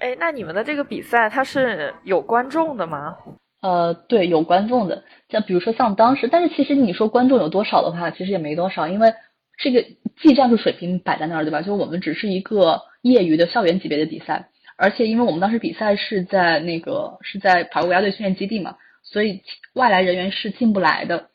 [0.00, 3.16] 哎，那你们的这个比赛它是有观众的吗？
[3.60, 9.12] 呃，对，有观众的，像比如说像当时，但是其实你说观众有多少的话，其实也没多少，因为
[9.58, 9.84] 这个
[10.22, 11.60] 技战术水平摆在那儿，对吧？
[11.60, 19.42] 就我们只是一个业余的校园级别的比赛，而且因为我们当时比赛是在那个是在法国国家队训练基地嘛，所以
[19.74, 21.28] 外来人员是进不来的。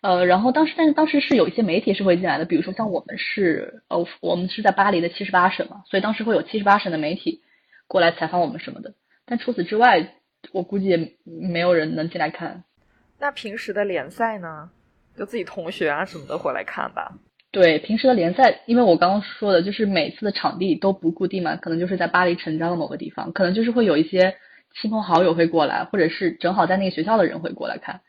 [0.00, 7.42] 呃，然后当时但是当时是有一些媒体是会进来的，比如说像我们是呃我们是在巴黎的七十八省嘛，所以当时会有七十八省的媒体
[7.88, 8.94] 过来采访我们什么的。
[9.26, 10.14] 但除此之外，
[10.52, 12.62] 我估计也没有人能进来看。
[13.18, 14.70] 那平时的联赛呢？
[15.16, 17.12] 就自己同学啊什么的会来看吧。
[17.50, 24.36] 对，平时的联赛，因为我刚刚说的，就是每次的场地都不固定嘛，可能就是在巴黎城郊的某个地方，可能就是会有一些
[24.80, 28.02] 亲朋好友会过来，或者是正好在那个学校的人会过来看，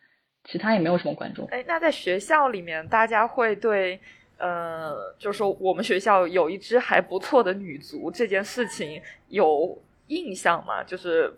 [0.44, 1.48] 其他也没有什么观众。
[1.48, 4.00] 哎，那在学校里面，大家会对，
[4.40, 10.84] 呃，就是说我们学校有一支还不错的女足这件事情有印象吗？
[10.84, 11.34] 就是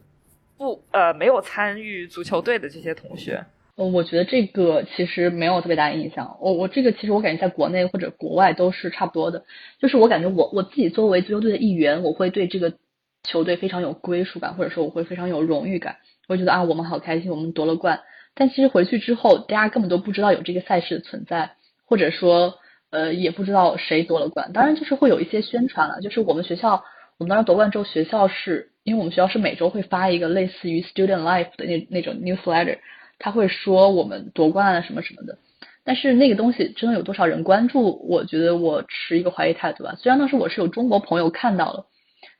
[0.58, 3.44] 不，呃，没有参与足球队的这些同学。
[3.76, 6.38] 我觉得这个其实没有特别大印象。
[6.40, 9.44] 我我这个其实我感觉在国内或者国外都是差不多的。
[9.80, 12.76] 就是我感觉我我自己作为足球队的一员，我会对这个
[13.24, 15.98] 球队非常有归属感，或者说我会非常有荣誉感。
[16.28, 18.02] 我觉得啊，我们好开心，我们夺了冠。
[18.36, 22.60] 但其实回去之后，大家根本都不知道有这个赛事的存在，或者说
[22.91, 24.51] 呃也不知道谁夺了冠。
[24.54, 26.84] 当然就是会有一些宣传了，就是我们学校
[27.17, 32.77] 我们当时夺冠之后，学校是因为我们学校是每周会发一个类似于 Student Life 的那那种 newsletter。
[33.23, 35.38] 他会说我们夺冠了什么什么的，
[35.84, 38.04] 但是那个东西真的有多少人关注？
[38.08, 39.93] 我觉得我持一个怀疑态度吧。
[39.99, 41.86] 虽然当时我是有中国朋友看到了，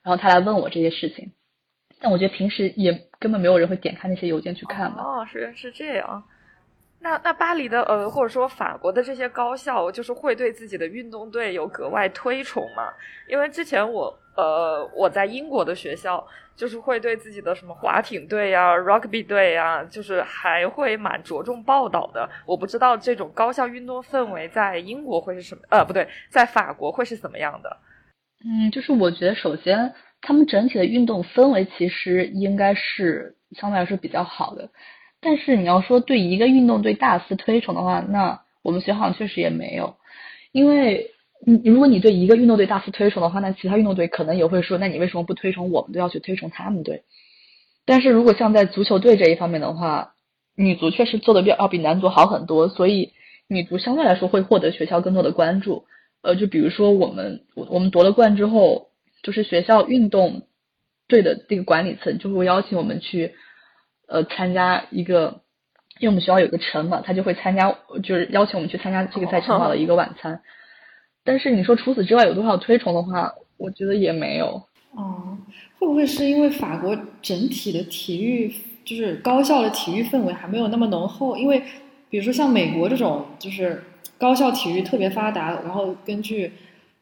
[0.04, 1.34] 然后他来问我这些事情，
[2.00, 5.04] 但我觉得平时也根本没有人会点开那些邮件去看吧。
[5.04, 6.24] 哦，是是这样。
[7.02, 12.94] 那那巴黎的呃，或者说法国的这些高校，就是会对自己的运动队有格外推崇吗？
[13.28, 16.26] 因为之前我呃我在英国的学校。
[16.54, 22.30] 就是会对自己的什么划艇队呀、rugby 队呀，就是还会蛮着重报道的。
[22.46, 25.62] 我不知道这种高校运动氛围在英国会是什么？
[25.72, 27.78] 呃，不对，在法国会是怎么样的？
[28.46, 34.70] 嗯，就是我觉得首先他们整体的运动氛围其实应该是相对来说比较好的。
[35.22, 39.96] 但是你要说对一个运动队大肆推崇的话，那我们学校确实也没有，
[40.52, 41.12] 因为。
[41.44, 47.02] 你如果你对一个运动队大肆推崇的话，那其他运动队可能也会说，那你为什么不推崇我们队，要去推崇他们队？
[47.84, 50.14] 但是如果像在足球队这一方面的话，
[50.56, 53.14] 女足确实做的比要比男足好很多，所以
[53.48, 55.86] 女足相对来说会获得学校更多的关注。
[56.22, 58.90] 呃，就比如说我们我我们夺了冠之后，
[59.24, 60.44] 就是学校运动
[61.08, 63.34] 队的这个管理层就会邀请我们去
[64.12, 65.42] 呃参加一个，
[66.00, 70.42] 因为我们学校有个城嘛，他就会参加，就是邀请我们去参加这个在城堡的一个晚餐。
[71.24, 74.62] 但是你说除此之外有多少推崇的话，我觉得也没有。
[74.94, 75.38] 哦，
[75.80, 81.38] 会不会是因为法国整体的体育就是高校的体育氛围还没有那么浓厚？
[81.38, 81.62] 因为
[82.10, 83.82] 比如说像美国这种就是
[84.18, 86.52] 高校体育特别发达，然后根据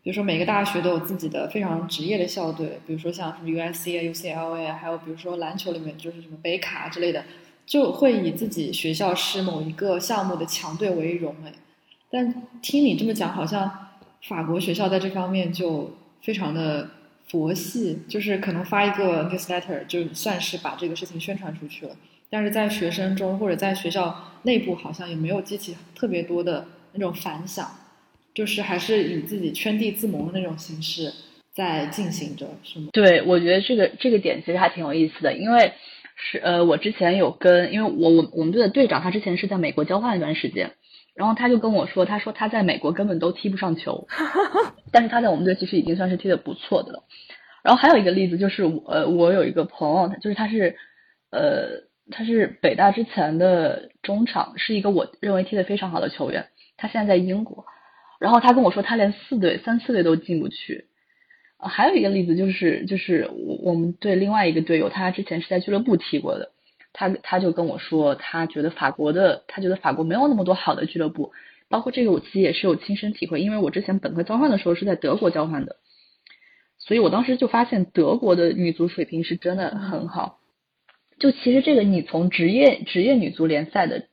[0.03, 7.25] 比如说每个大学都有自己的非常职业的校队，比如说像什么 USC 啊、UCLA 啊，还有比如说篮球里面就是什么北卡之类的，
[7.65, 11.53] 就会以自己学校是某一个项目的强队为荣哎。
[12.09, 13.85] 但听你这么讲，好像。
[14.27, 16.89] 法国学校在这方面就非常的
[17.29, 21.95] 佛系，就是可能发一个 newsletter 就算是把这个事情宣传出去了，
[22.29, 27.65] 但是在学生中或者在学校内部好像也没有激起特别多的那种反响，
[28.39, 31.11] 就是还是以自己圈地自萌的那种形式
[31.51, 32.87] 在进行着，是吗？
[32.93, 35.73] 对，我觉得这个这个点其实还挺有意思的，因为
[36.15, 40.71] 是呃，我之前有跟，因为我我我们队的队长他之前是在美国交换一段时间。
[41.15, 44.07] 然后他就跟我说，他说他在美国根本都踢不上球，
[44.93, 47.03] 但是他在我们队其实已经算是踢的不错的了。
[47.61, 50.77] 然后还有一个例子就是，呃，我有一个朋友，就是他是，
[51.29, 56.47] 呃，他是北大之前的中场，是一个我认为踢得非常好的球员。
[56.77, 57.65] 他现在在英国，
[58.19, 60.85] 然后他跟我说，他连四队、三四队都进不去。
[61.57, 66.51] 还有一个例子就是，就是我我们队另外一个队友，他之前是在俱乐部踢过的。
[66.91, 71.31] 他他就跟我说，他觉得法国的，他觉得法国没有那么多好的俱乐部，
[71.69, 75.75] 包括这个我自己也是有亲身体会，因为我之前本科交换的时候是在德国交换的，
[76.79, 80.39] 所以我当时就发现德国的女足水平是真的很好，
[81.19, 84.07] 就其实这个你从职业职业女足联赛的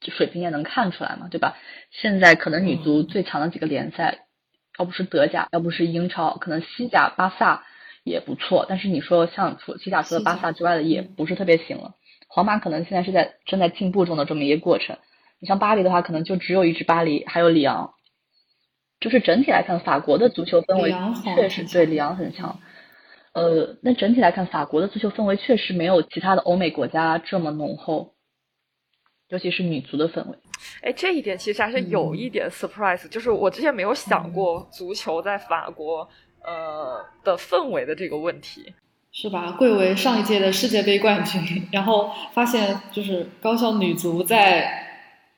[0.00, 1.56] 水平也能看出来嘛，对吧？
[1.90, 4.26] 现在可能女足最强的几个联赛，
[4.78, 7.64] 要不是德甲，要不是英超，可能西甲巴萨。
[8.08, 11.96] 也不错，但是你说像除西甲除了巴萨之外的也不是特别行了。
[12.28, 14.96] 皇马可能现在是在正在进步中的这么一个过程。
[15.40, 17.94] 你像巴黎的话，可能就只有一支巴黎，还有里昂。
[19.00, 20.94] 就是整体来看，法国的足球氛围
[21.34, 22.60] 确实对里昂很强。
[23.32, 28.14] 呃，那整体来看，法国的足球氛围确实没有其他的欧美国家这么浓厚。
[29.28, 30.38] 尤其是女足的氛围。
[30.82, 36.08] 哎，这一点其实还是有一点 surprise，就是我之前没有想过足球在法国
[36.42, 38.74] 呃的氛围的这个问题。
[39.18, 39.52] 是吧？
[39.52, 44.85] 贵为上一届的世界杯冠军，然后发现就是高校女足在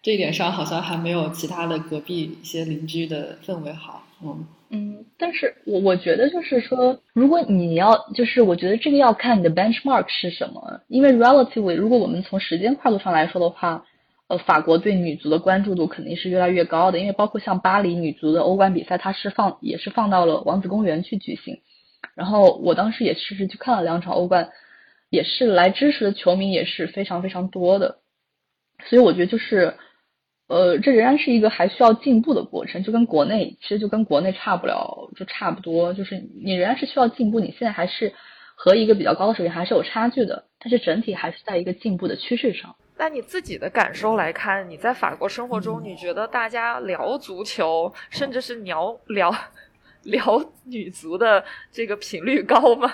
[0.03, 4.05] 这一点上好像还没有其他的隔壁一些邻居的氛围好。
[4.23, 13.87] 嗯嗯，但是我我觉得就是说，如果你要就是我觉得这个要看你的 benchmark 是什么，因为 relatively 如果我们从时间跨度上来说的话，
[14.27, 21.61] 呃，法国对女足的关注度肯定是越来越高的，因为包括像巴黎女足的欧冠比赛，它是放也是放到了王子公园去举行。
[22.15, 24.51] 然后我当时也确实去看了两场欧冠，
[25.09, 28.01] 也是来支持的球迷也是非常非常多的，
[28.85, 29.77] 所以我觉得就是，
[30.49, 38.13] 呃，这仍然是一个还需要进步的过程，就跟国内其实就跟国内差不了，就差不多，就是你仍然是需要进步，你现在还是
[38.57, 42.75] 和一个比较高的水平还是有差距的，但是整体还是在一个进步的趋势上。
[42.97, 49.35] 那你自己的感受来看，你在法国生活中，你觉得大家聊足球，甚至是聊聊。
[50.05, 52.89] 聊女足的这个频率高吗？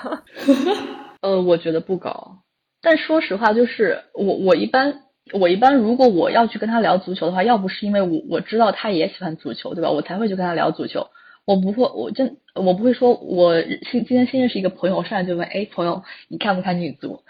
[1.20, 2.38] 呃，我觉得不高。
[2.80, 9.90] 但说实话，就是我我一般我一般如果我要去跟他聊足球的话，要不是因为我我知道他也喜欢足球，对吧？
[9.90, 11.08] 我才会去跟他聊足球。
[11.46, 17.22] 我不会，我真我不会说，我新今天新认识一个朋友，上来就问，哎，朋友，你看不看女足？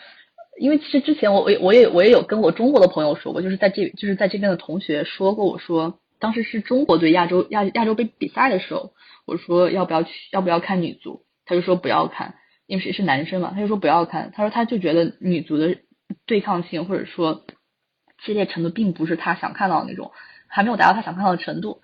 [0.59, 8.93] 因为其实之前我我我也我也有跟我中国的朋友说过，就是在这就是在这边的同学说过，我说当时是中国队亚洲亚亚洲杯比赛的时候。
[9.27, 11.23] 我说要不要去，要不要看女足？
[11.47, 12.35] 他就说不要看，
[12.67, 14.31] 因为是是男生嘛，他就说不要看。
[14.35, 15.79] 他说他就觉得女足的
[16.27, 17.47] 对抗性或者说
[18.25, 20.11] 激烈程度并不是他想看到的那种，
[20.49, 21.83] 还没有达到他想看到的程度。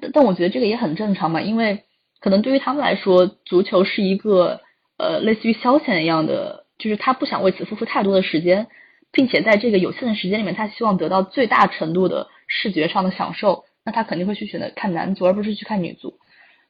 [0.00, 1.84] 但但我觉得这个也很正常嘛，因为
[2.20, 4.60] 可能对于他们来说，足球是一个
[4.96, 8.68] 呃类似于消遣一样的，就是他不想为此付出太多的时间，
[9.12, 16.18] 并且在这个有限的时间里面，他希望得到最大程度的视觉上的享受，那他肯定会去选择看男足而不是去看女足。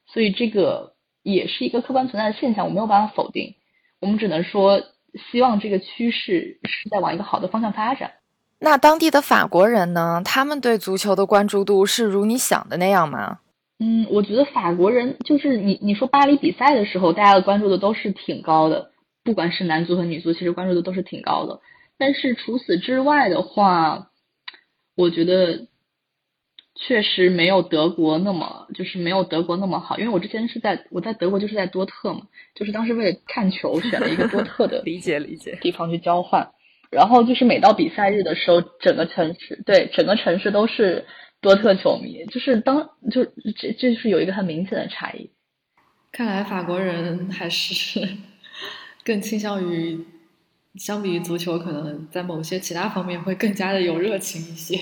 [0.06, 3.54] 所以这个也是一个客观存在的现象，我没有办法否定。
[4.00, 4.82] 我们只能说，
[5.32, 8.12] 希望这个趋势是在往一个好的方向发展。
[8.58, 10.22] 那当地的法国人呢？
[10.24, 13.40] 他们对足球的关注度是如你想的那样吗？
[13.78, 18.90] 嗯，我觉得法国人就是你你说巴黎比赛的时候，大家的关注度都是挺高的，
[19.24, 21.60] 不管是男足和女足，其实关注度都是挺高的。
[21.98, 24.10] 但是除此之外的话，
[24.96, 25.66] 我觉得。
[26.78, 36.50] 确实没有德国那么，就是没有德国那么好，因为我之前是在我在德国就是在多特嘛，就是当时为了看球选了一个多特的 理解理解地方去交换，
[36.90, 41.04] 然后就是每到比赛日的时候，整个城市对整个城市都是
[41.40, 45.30] 多特球迷，就是当就这这就是有一个很明显的差异。
[46.12, 48.08] 看来法国人还是
[49.04, 50.04] 更倾向于，
[50.76, 54.80] 相比于足球，可能在某些其他方面会更加的有热情一些。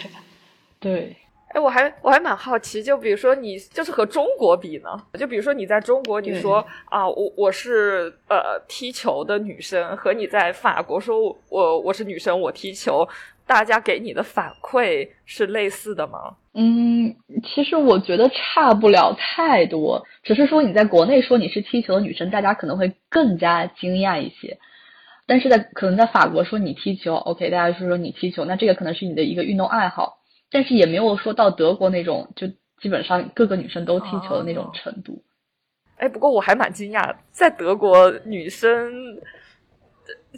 [0.79, 1.17] 对。
[1.55, 13.09] 哎，我还我还蛮好奇，就比如说你就是和中国比呢，就比如说你在中国，你说啊，我我是呃踢球的女生，和你在法国说我我是女生，我踢球，
[13.47, 16.35] 大家给你的反馈是类似的吗？
[16.55, 17.15] 嗯，
[17.45, 24.59] 其实我觉得差不了太多，只是说你在国内说你是踢球的女生，大家可能会更加惊讶一些，
[25.29, 30.19] 但是在可能在法国说你踢球，OK，大家说说你踢球，那这个可能是你的一个运动爱好。
[30.55, 32.47] 但是也没有说到德国那种，就
[32.81, 35.21] 基本上各个女生都踢球的那种程度。
[35.97, 39.19] 哎，不过我还蛮惊讶，在德国女生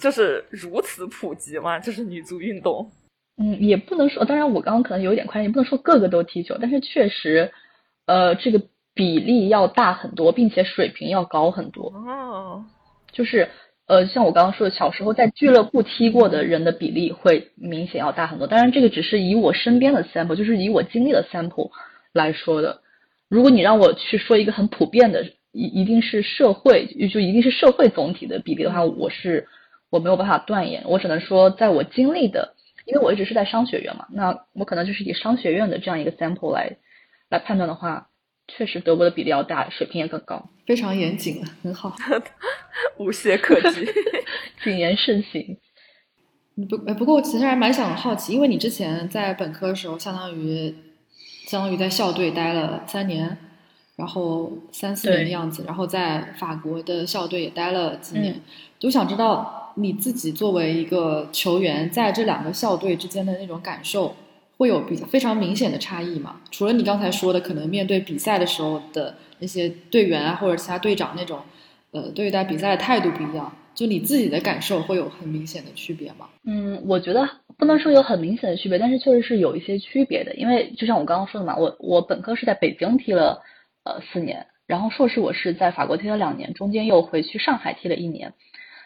[0.01, 1.79] 就是如此普及嘛？
[1.79, 2.91] 就是女足运动？
[3.37, 7.53] 嗯，也不能说，当然我刚刚可能有一点夸张，也不能说个个都踢球，但是确实，
[8.07, 8.63] 呃，这个
[8.95, 11.91] 比例要大很多，并且水平要高很多。
[11.91, 12.65] 哦，
[13.13, 13.51] 就是。
[13.87, 18.49] 呃，像我刚刚说的，小时候在俱乐部踢过的人的比例会明显要大很多。
[18.49, 21.71] 当然，这个只是以我身边的 sample，就是以我经历的 sample
[22.13, 22.81] 来说的。
[23.29, 29.47] 如果你让我去说一个很普遍的，一一定是社会，就一定是社会总体的比例的话，我是
[29.89, 30.83] 我没有办法断言。
[30.87, 32.55] 我只能说，在我经历的，
[32.87, 36.77] 因为我一直是在商学院嘛，那我可能就是以商学院的这样一个 sample 来
[37.31, 38.09] 来判断的话。
[38.49, 41.95] 确实，德国的比例要大，水平也更高，非常严谨了，很好，
[42.99, 43.87] 无懈可击，
[44.63, 45.59] 谨言慎行。
[46.69, 50.75] 不，不过我其实还蛮想好奇，因为你之前在本科的时候，相当于
[51.47, 53.37] 相当于在校队待了三年，
[53.97, 58.41] 然后三四年的样子，然后在法国的校队也待了几年，
[58.79, 64.17] 就想知道你自己作为一个球员，在这两个校队之间的那种感受。
[64.57, 66.41] 会有比非常明显的差异吗？
[66.51, 71.41] 除了你刚才说的，可能面对比赛的时候的那些队员啊，或者其他队长那种，
[71.93, 73.53] 呃对待比赛的态度不一样？
[73.75, 76.29] 就你自己的感受会有很明显的区别吗？
[76.45, 77.29] 嗯，我觉得
[77.59, 80.35] 不能说有很明显的区别，但是确实是有一些区别的。
[80.35, 83.43] 因为就像我刚刚说的嘛，我我本科是在北京踢了
[83.85, 88.33] 呃四年，然后硕士我是在法国踢了两年，中间又回去上海踢了一年。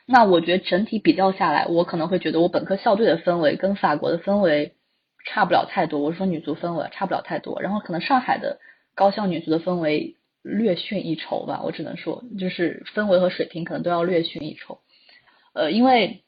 [0.07, 4.73] 那我觉得整体比较下来，我可能会觉得我本科校队的氛围跟法国的氛围
[5.25, 6.01] 差不了太多。
[6.01, 8.59] 我说女足氛围差不了太多，然后可能上海的
[8.95, 11.63] 高校女足的氛围略逊一筹吧。
[11.65, 14.81] 我只能说，就是氛围和水平可能都要略逊一筹。
[15.53, 16.23] 呃，因为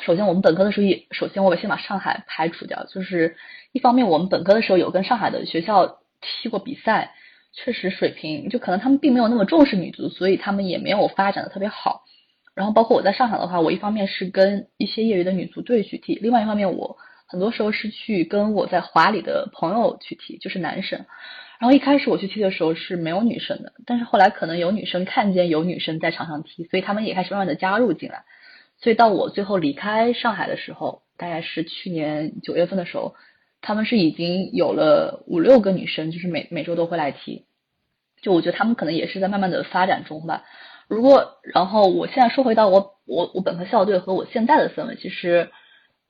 [0.00, 3.36] 首先我们本科的时候，也首先我先把上海排除掉，就是
[3.72, 7.12] 一方面我们本科的时候有跟上海的学校踢过比赛，
[7.52, 12.04] 确实水平就可能他们并没有那么重视女足，所以他们也没有发展的特别好。
[12.54, 16.96] 然后包括我在上海的话，我一方面是跟一些业余的女足队去踢，另外一方面我
[17.32, 21.06] 很多时候是去跟我在华里的朋友去踢，就是男生。
[21.58, 28.24] 然后一开始我去踢的时候是没有女生的，但是后来可能有女生看见有女生在场上踢，所以他们也开始慢慢的加入进来。
[28.76, 33.14] 所以到我最后离开上海的时候，大概是去年九月份的时候，
[33.62, 37.46] 他们是已经有了五六个女生，就是每每周都会来踢。
[38.20, 40.44] 就我觉得他们可能也是在慢慢的发展中吧。
[40.86, 45.48] 如果，然后我现在说回到我我我本科校队和我现在的氛围，其实，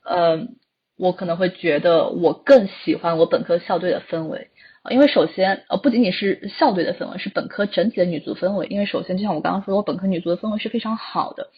[0.05, 0.49] 呃，
[0.97, 4.49] 我可能会觉得我更喜欢我本科校队的氛围
[4.83, 8.67] 啊，因为首先呃不仅仅是校队的氛围，是本科整体的女足氛围。
[8.69, 11.51] 因为首先就像我刚刚说，我本科女足的氛围是非常好的，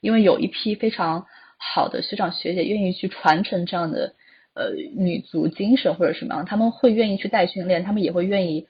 [0.00, 1.26] 因为有一批非常
[1.58, 4.14] 好的学长学姐愿意去传承这样的
[4.54, 8.66] 呃女足精神或者什么样，他们会愿意去带训练，他们也会愿意。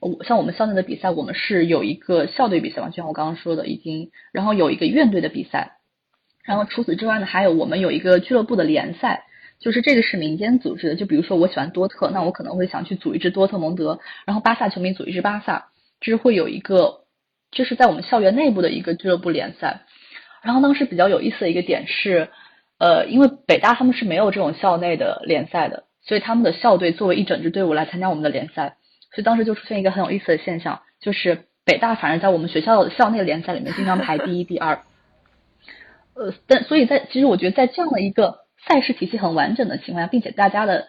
[0.00, 5.78] 我像我们校内的比赛，我们是有一个校队比赛嘛，就像我刚刚说的，已经，然后有一个院队的比赛，
[6.44, 9.24] 然后除此之外呢，还有我们有一个俱乐部的联赛，
[9.60, 15.68] 就是这个是民间组织的，就比如说我喜欢多特，那我可能会想去组一支多特蒙德，然后巴萨球迷组一支巴萨，
[16.00, 17.00] 就是会有一个，
[17.50, 19.82] 这是在我们校园内部的一个俱乐部联赛，
[20.42, 22.28] 然后当时比较有意思的一个点是，
[22.78, 28.76] 呃，因为北大他们是没有这种校内的联赛的，所以他们的校队作为一整支队伍来参加我们的联赛。
[29.10, 34.82] 所以当时就出现一个很有意思的现象，就是北大反而在我们学校的校内联赛里面经常排第一、第二。
[36.14, 40.88] 呃，但所以在其实我觉得在这样的一个赛事体系很完整的情况下，并且大家的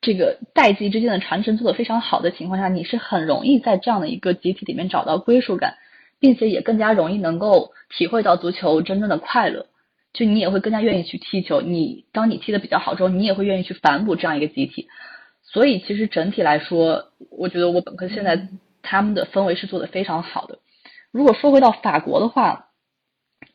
[0.00, 5.76] 这个代际之间的传承做得非常好的情况下，你是很容易在这样的一个集体里面找到归属感，
[6.18, 9.66] 并且也更加容易能够体会到足球真正的快乐。
[10.12, 14.88] 就你也会更加愿意去踢球，你当你踢的比较好之后，你也会愿意去反哺这样一个集体。
[15.42, 18.48] 所以其实整体来说，我觉得我本科现在
[18.82, 20.58] 他们的氛围是做的非常好的。
[21.12, 22.70] 如果说回到法国的话，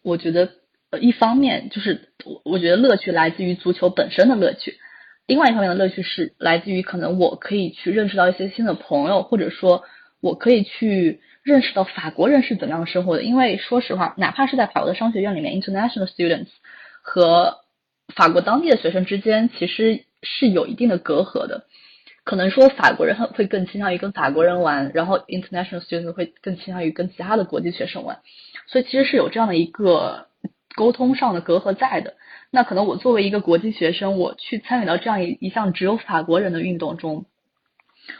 [0.01, 0.49] 我觉得
[0.97, 4.77] 一方面就是我我觉得乐趣来自于足球本身的乐趣，
[5.27, 9.83] 另外一方面的乐趣是来自于可能我可以去认识到一些新的朋友，或者说
[10.21, 13.23] 我可以去认识到法国人是怎样生活的。
[13.23, 16.49] 因为说实话，哪怕是在法国的商学院里面，international students
[17.01, 17.57] 和
[18.15, 21.65] 法国当地的学生之间其实是有一定的隔阂的。
[22.23, 28.17] 可能说法国人会更倾向于跟法国人玩，然后 international students 会更倾向于跟其他的国际学生玩，
[28.65, 30.25] 所以其实是有这样的一个
[30.75, 32.15] 沟通上的隔阂在的。
[32.51, 37.25] 那可能我作为一个国际学生，我去参与到这样一一项只有法国人的运动中，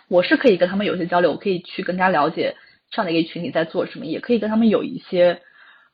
[0.08, 2.56] 我是可以跟他们有些交流，我可以去更加了解
[2.90, 5.42] 这样的一个群体在做什么，也可以跟他们有一些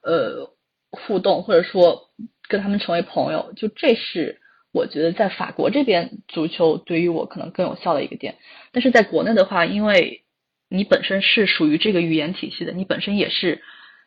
[0.04, 0.54] 呃
[0.90, 2.10] 互动，或者说
[2.48, 4.38] 跟他们成为朋友，就这是。
[4.74, 8.38] 我觉得在法国这边足球对于我可能更有效的一个点，
[8.72, 10.24] 但是在国内的话，因为
[10.70, 13.62] 你本身是属于这个语言体系的，你本身也是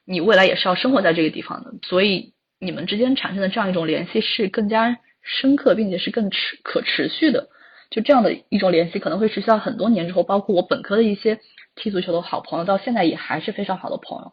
[0.06, 2.32] 你未来也是要生活在这个地方的，所以
[2.64, 7.48] 你们之间产生的这样一种联系是更加深刻，并且是更持可持续的。
[7.90, 11.38] 就这样的一种联系可能会持续到很多年之后，包括我本科的一些
[11.76, 14.32] 踢足球的好朋友，到现在也还是非常好的朋友。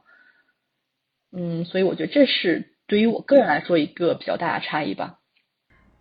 [1.33, 5.19] 嗯，所以我觉得这是对于我个人来说一个比较大的差异吧。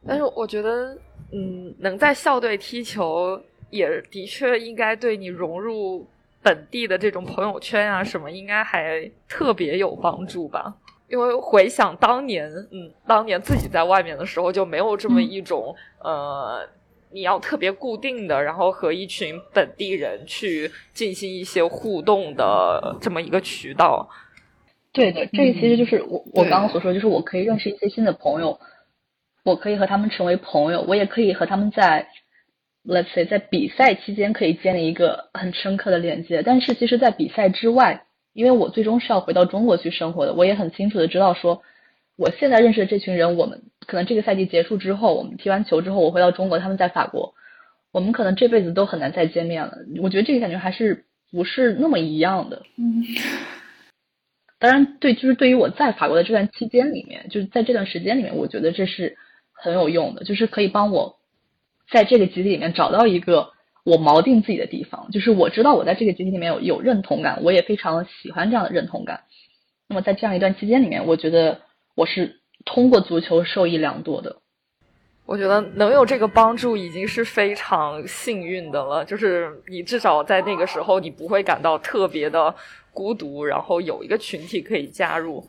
[0.06, 0.96] 但是我觉得，
[1.32, 6.08] 嗯，能在校队踢球，也的确应该对你融入
[6.42, 10.74] 本地的这种朋友圈啊什么，应该还特别有帮助吧。
[11.10, 16.66] 因为回想当年，嗯，当年自己在外面的时候，就没有这么一种，呃，
[17.12, 24.08] 你要特别固定的，然后和一群本地人去进行一些互动的这么一个渠道。
[24.92, 28.58] 对的，这个其实就是我我刚刚所说，就是我可以认识一些新的朋友。
[29.42, 32.08] 我可以和他们成为朋友，我也可以和他们在
[32.86, 36.42] ，let's say 在比赛期间可以建立一个很深刻的连接。
[36.42, 38.04] 但是其实，在比赛之外，
[38.40, 41.60] 因为我最终是要回到中国去生活的，我也很清楚的知道说，
[42.16, 47.34] 我现在认识的这群人，我们可能这个赛季结束之后，我们踢完球之后，我回到中国，他们在法国，
[47.92, 49.74] 我们可能这辈子都很难再见面了。
[50.00, 52.62] 我觉得这个感觉还是不是那么一样的。
[52.78, 53.04] 嗯。
[54.58, 59.18] 当然，对，就是对于我在法国的这段期间里面，就是在这段时间里面，我觉得这是
[59.52, 61.18] 很有用的，就是可以帮我
[61.92, 63.50] 在这个集体里面找到一个
[63.84, 69.24] 我锚定自己的地方，就是我知道我在这个集体里面有有认同感，我也非常喜欢这样的认同感。
[69.88, 71.60] 那么在这样一段期间里面，我觉得
[71.94, 74.36] 我是通过足球受益良多的。
[75.26, 82.52] 我觉得能有这个帮助已经是非常幸运的了，就是你至少在那个时候你不会感到特别的
[82.92, 85.46] 孤独，然后有一个群体可以加入，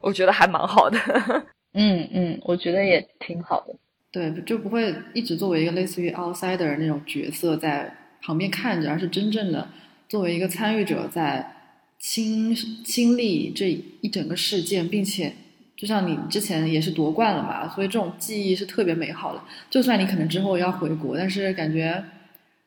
[0.00, 0.98] 我觉得还蛮好的。
[1.72, 3.74] 嗯嗯，我觉得也挺好的。
[4.18, 9.68] 对，就不会一直作为一个类似于 outsider 那种角色在旁边看着，而是真正的
[10.08, 11.54] 作为一个参与者在
[11.98, 12.54] 亲
[12.84, 15.32] 亲历这一整个事件，并且。
[15.80, 19.40] 就像你之前也是夺冠了嘛，所以这种记忆是特别美好的。
[19.70, 22.02] 就算你可能之后要回国，但是感觉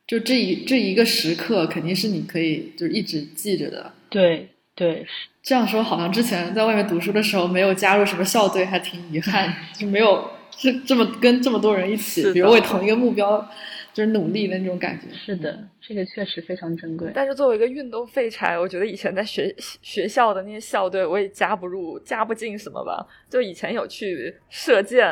[0.06, 3.92] 就这一这一个时刻肯定是你可以就是一直记着的。
[4.08, 5.06] 对对，
[5.42, 13.48] 这样说好像之前在外面读书的时候没有加入什么校队，还挺遗憾，就没有这这么跟这么多人一起，比如为同一个目标。
[13.94, 15.14] 就是努力的那种感觉。
[15.14, 17.12] 是的，这个确实非常珍贵。
[17.14, 23.06] 但是作为一个运动废柴，我觉得以前在学学校的那些校队，我也加不入、加不进什么吧。
[23.28, 25.06] 就以前有去射箭，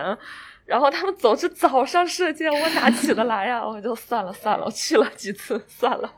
[0.65, 3.61] 然后他们总是早上射箭，我哪起得来呀？
[3.69, 6.11] 我就算了算了，我去了几次，算了。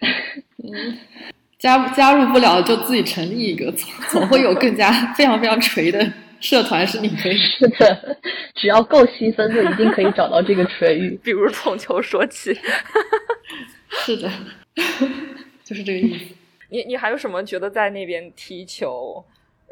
[0.58, 0.98] 嗯，
[1.56, 6.12] 加加入不了就自己成立一个，总总会有更加 非常非常锤的。
[6.40, 8.18] 社团是你可以 是的，
[8.54, 11.18] 只要够细分，就一定可以找到这个垂域。
[11.24, 12.54] 比如从球说起，
[13.90, 14.30] 是的，
[15.64, 16.34] 就是这个意思。
[16.68, 19.24] 你你还有什么觉得在那边踢球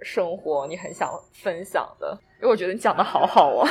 [0.03, 2.19] 生活你很想分享的？
[2.41, 3.67] 因为我觉得你讲的好好哦。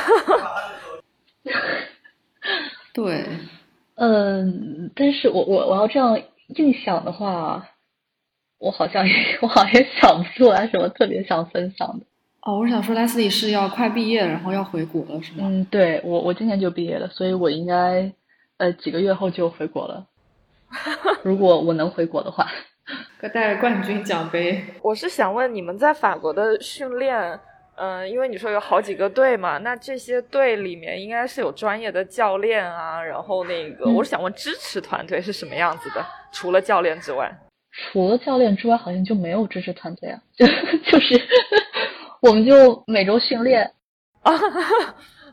[2.92, 3.24] 对，
[3.96, 7.70] 嗯，但是我我我要这样硬想的话，
[8.58, 9.04] 我好像
[9.40, 12.06] 我好像想不出来什么特别想分享的。
[12.46, 15.38] 哦，我想说，Leslie 是要快毕业，然后要回国了，是吗？
[15.48, 18.12] 嗯，对我，我今年就毕业了，所以我应该
[18.58, 20.06] 呃几个月后就回国了。
[21.24, 22.46] 如果我能回国的话，
[23.32, 24.62] 带着冠军奖杯。
[24.82, 27.16] 我是想问你们在法国的训练，
[27.76, 36.04] 嗯，因为你说有好几个队嘛，那这些队里面应该是有专业的教练啊，然后那个，我是想问支持团队是什么样子的？
[36.30, 37.34] 除了教练之外，
[37.90, 40.44] 除了教练之外，好像就没有支持团队啊， 就
[40.90, 41.18] 就是。
[42.24, 43.70] 我们就每周训练
[44.22, 44.32] 啊，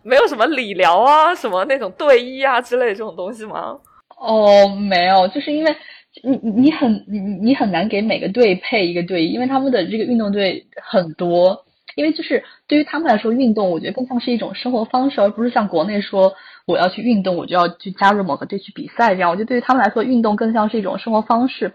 [0.03, 3.79] 没有什么理疗啊，什么那种队医啊之类这种东西吗？
[4.19, 5.73] 哦，没有，就是因为
[6.21, 11.63] 你你很你你很难给每个队配一个队医，因为他们的这个运动队很多。
[11.95, 16.33] 因为就是对于他们来说，运动我觉得更像是一种生活方式，而不是像国内说
[16.65, 19.29] 我要去运动，我就要去加入某个队去比赛这样。
[19.29, 21.73] 我觉得对于他们来说，运动更像是一种生活方式，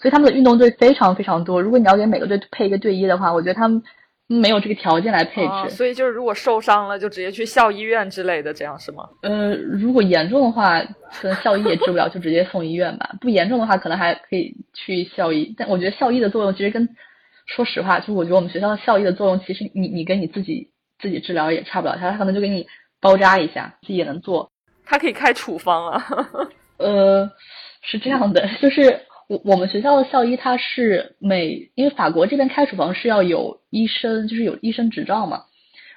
[0.00, 1.60] 所以他们的运动队非常非常多。
[1.60, 3.82] 如果你要给每个队配一个队医的话，我觉得他们。
[4.28, 9.06] 没有这个条件来配置，所以就是如果受伤了，就直接去校医院之类的，这样是吗？
[9.22, 13.10] 呃，如果严重的话，可能校医也治不了，就直接送医院吧。
[13.20, 15.54] 不严重的话，可能还可以去校医。
[15.58, 16.88] 但我觉得校医的作用其实跟，
[17.46, 22.66] 说实话，就我觉得我们学校的校医的作用，其实你你跟你自己自己治疗也差不了，他他可能就给你
[23.00, 24.50] 包扎一下，自己也能做。
[24.86, 26.04] 他可以开处方啊。
[26.78, 27.30] 呃，
[27.82, 29.00] 是这样的，就是。
[29.32, 35.44] 我我们学校的校医他是每，因为法国这边开处方是要有医生，就是有医生执照嘛，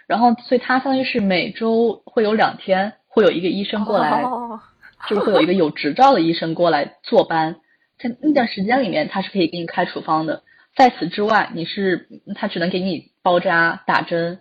[0.08, 4.24] 然后所以他相当于是每周会有两天会有一个医生过来，
[5.10, 7.58] 就是会有一个有执照的医生过来坐班，
[8.00, 10.42] 在那段时间里面他是可以给你开处方的，
[10.78, 14.40] 在此之外你是他只能给你包扎打针，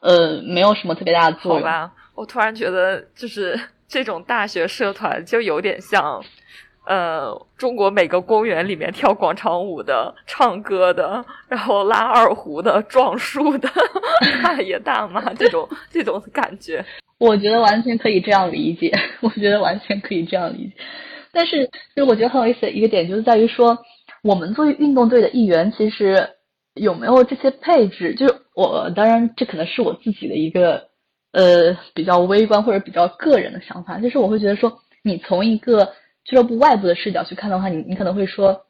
[0.00, 1.60] 呃，没有什么特别大的作用。
[1.60, 3.56] 好吧，我突然觉得就是
[3.86, 6.20] 这种大学社团就有点像。
[6.86, 13.68] 呃，中国每个公园里面跳广场舞的、唱歌的，然后拉二胡的、撞树的
[14.42, 16.84] 大爷大妈， 这种这种感觉，
[17.18, 18.92] 我觉得完全可以这样理解。
[19.20, 20.74] 我觉得完全可以这样理解。
[21.32, 23.76] 但是，就我觉得很有意思的一个点，就是在于说，
[24.22, 26.30] 我们作为运动队的一员，其实
[26.74, 28.14] 有没有这些配置？
[28.14, 30.88] 就是我，当然这可能是我自己的一个
[31.32, 35.92] 呃比较微观或者比较个人的想法，就是我会觉得说，你从一个
[36.26, 38.66] 俱乐部外部的视角去看的话，你你可能会说，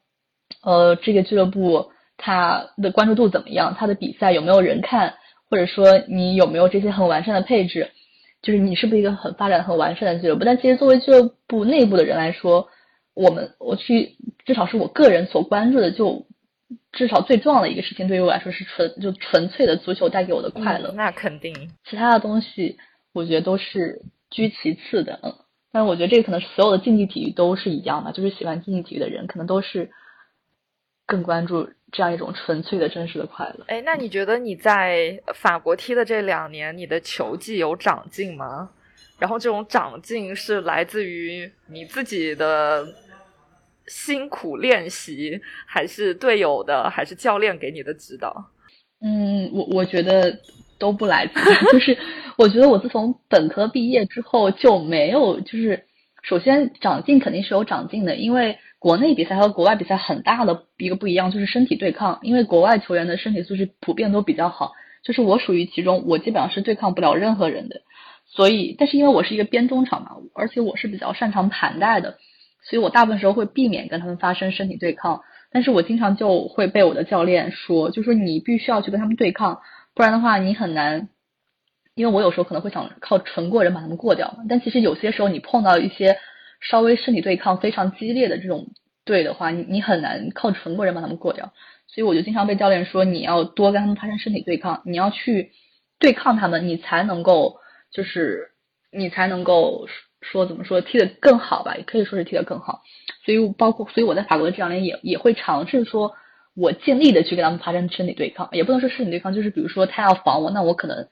[0.62, 3.74] 呃，这个俱乐部它的关注度怎么样？
[3.78, 5.14] 它的比赛有没有人看？
[5.48, 7.90] 或者说你有没有这些很完善的配置？
[8.42, 10.44] 就是你是不是一个很发展很完善的俱乐部？
[10.44, 12.68] 但其实作为俱乐部内部的人来说，
[13.14, 16.26] 我们我去至少是我个人所关注的，就
[16.92, 20.92] 至少最重要的一个事情，对于我来说是纯就纯粹的足球带给我的快乐。
[20.94, 22.76] 那肯定，其他的东西
[23.14, 25.20] 我觉得都是居其次的。
[25.22, 25.32] 嗯。
[25.76, 29.90] 但是我觉得这个可能是所有的竞技体育都是一样的，就是喜欢竞技体育的人可能都是
[31.06, 33.66] 更关注这样一种纯粹的、真实的快乐。
[33.68, 38.70] 哎，那你觉得你在法国踢的这两年，你的球技有长进吗？
[39.18, 42.86] 然后这种长进是来自于你自己的
[43.86, 48.50] 辛苦练习，还是队友的，还是教练给你的指导？
[49.02, 50.40] 嗯，我我觉得
[50.78, 51.26] 都不来，
[51.72, 51.96] 就是
[52.36, 55.84] 我觉得我自从本科毕业之后就没有，就是
[56.22, 64.72] 首先长进肯定是有长进的，因为国内比赛和国外比赛很大的一个不一样就是身体对抗，因为国外球员的身体素质普遍都比较好，
[65.02, 67.80] 就是我属于其中，我基本上是对抗不了任何人的，
[68.26, 72.18] 所以但是因为我是一个边中场嘛，而且我是比较擅长盘带的，
[72.68, 75.22] 所以我大部分时候会避免跟他们发生身体对抗。
[75.52, 79.60] 但是我经常就会被我的教练说，就说你必须要去跟他们对抗，
[79.96, 81.08] 不然的话你很难。
[81.98, 86.18] 因为我有时候可能会想靠纯过人把他们过掉嘛，但其实有些时候你碰到一些
[86.60, 88.66] 稍微身体对抗非常激烈的这种
[89.06, 91.54] 队的话，你你很难靠纯过人把他们过掉。
[91.86, 95.52] 所以我就经常被教练说，你要多跟他们发生身体对抗，你要去
[95.98, 98.50] 对抗他们，你才能够就是
[98.92, 99.88] 你才能够
[100.20, 102.82] 说怎么说踢得更好吧，也可以说是踢得更好。
[103.24, 106.12] 所以包括，所以我在法国的这两年也也会尝试说，
[106.56, 111.06] 我尽力的去跟他们发生身体对抗，也不能说身体对抗，就是比如说他要防我，那我可能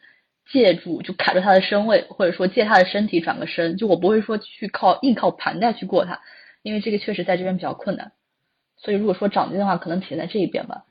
[0.51, 6.20] 借助就卡住他的身位，或者说借他的身体转个身，就我不会说去靠硬靠盘带去过他，
[6.62, 8.12] 因为这个确实在这边比较困难。
[8.78, 10.84] 所以如果说长进的话，可能体现在这一边吧。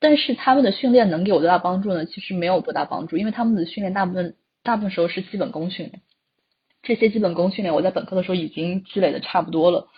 [0.00, 2.04] 但是他们的训练能给我多大帮助呢？
[2.04, 6.02] 其实没有多大帮助，因为他们的训练大部分大部分时候是基本功训练，
[6.82, 9.88] 这些基本功训练我在本科的时候已经积累的差不多了。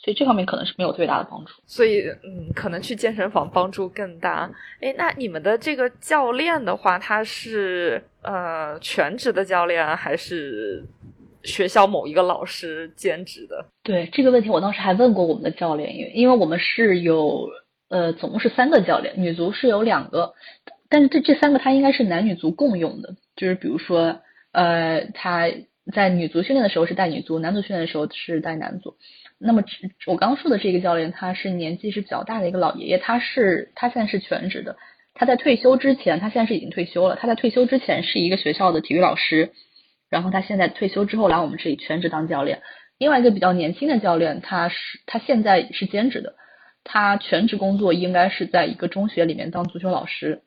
[0.00, 1.52] 所以这方面可能是没有特别大的帮助。
[1.66, 4.48] 所以，嗯，可能去健身房帮助更大。
[4.80, 10.84] 哎，那你们的这个教练的话，他是呃全职的教练，还是
[11.42, 13.66] 学校某一个老师兼职的？
[13.82, 17.50] 对这个问题，我当时还问过我们的教练，因为因为我们是有
[17.88, 20.34] 呃总共是三个教练，女足是有两个，
[20.88, 24.20] 但是这这三个他应该是男女足共用的，就是比如说
[24.52, 25.50] 呃他
[25.92, 28.96] 在女足训练的时候是带女足，男足训练的时候是带男足。
[29.40, 29.62] 那么，
[30.06, 34.76] 我刚说的这个教练，他是年纪是比较大的一个老爷爷，他是他现在是全职的。
[35.14, 37.16] 他在退休之前，他现在是已经退休了。
[37.16, 39.52] 他在退休之前是一个学校的体育老师，
[40.10, 42.62] 然后他现在退休之后来我们这里全职当教练。
[42.98, 44.76] 另外一个比较年轻的教练，他是
[45.06, 46.34] 他现在是兼职的，
[46.82, 50.42] 他全职工作应该是在一个中学里面当足球老师，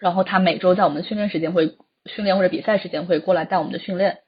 [0.00, 4.18] 然后他每周在我们训练时间会训练或者比赛时间会过来带我们的训练，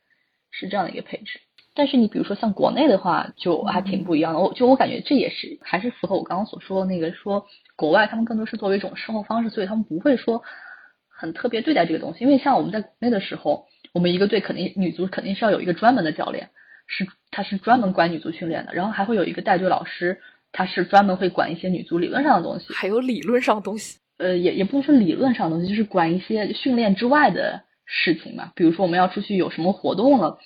[0.52, 1.40] 是这样的一个配置。
[1.74, 4.40] 但是你比如说像国内的话，就还挺不一样的。
[4.40, 7.46] 我就我感觉这也是还是符合我刚刚所说的那个，说
[7.76, 10.42] 国外他们更多是作为一种生活方式，所以他们不会说
[11.08, 12.24] 很特别对待这个东西。
[12.24, 16.50] 因为像我们在国内的时候，我们一个队肯定女足肯定是要有一个专门的教练，
[16.88, 22.66] 是他是专门管女足训练的，然后还会有一个带队老师，他是专门会管一些女足理论上的东西。
[22.74, 24.00] 还有理论上的东西？
[24.18, 28.50] 呃，也也不能说理论上的东西，就是管一些训练之外的事情嘛。
[28.56, 30.38] 比如说我们要出去有什么活动了。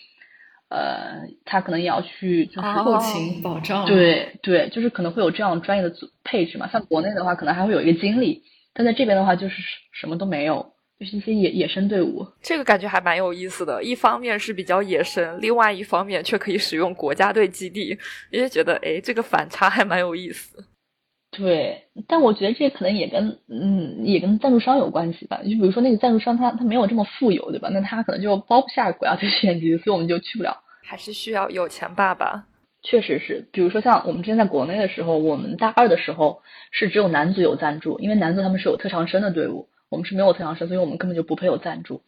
[0.74, 6.68] 呃，他可能也要去就是后勤保障，对对，就是可能会有这样专业的组配置嘛。
[6.68, 8.42] 像国内的话，可能还会有一个经理，
[8.74, 9.54] 但在这边的话，就是
[9.92, 12.26] 什么都没有，就是一些野野生队伍。
[12.42, 17.96] 这个感觉还蛮有意思的，一方面是比较野生，另外一方面却可以使用国家队基地，
[18.32, 20.64] 因为觉得哎，这个反差还蛮有意思。
[21.36, 25.38] 对，但我觉得这可能也跟嗯，也跟赞助商有关系吧。
[25.38, 27.68] 就比如说那个赞助商，他他没有这么富有，对吧？
[27.72, 30.63] 那他可能就包不下国家队训练基地，所以我们就去不了。
[30.84, 32.46] 还是需要有钱爸爸。
[32.82, 42.02] 确实是，比如说像我们之前在国内的时候，我们大二的时候是只有男足有赞助，因为男足他们是有特长生的队伍，我们是没有特长生，所以我们根本就不配有赞助。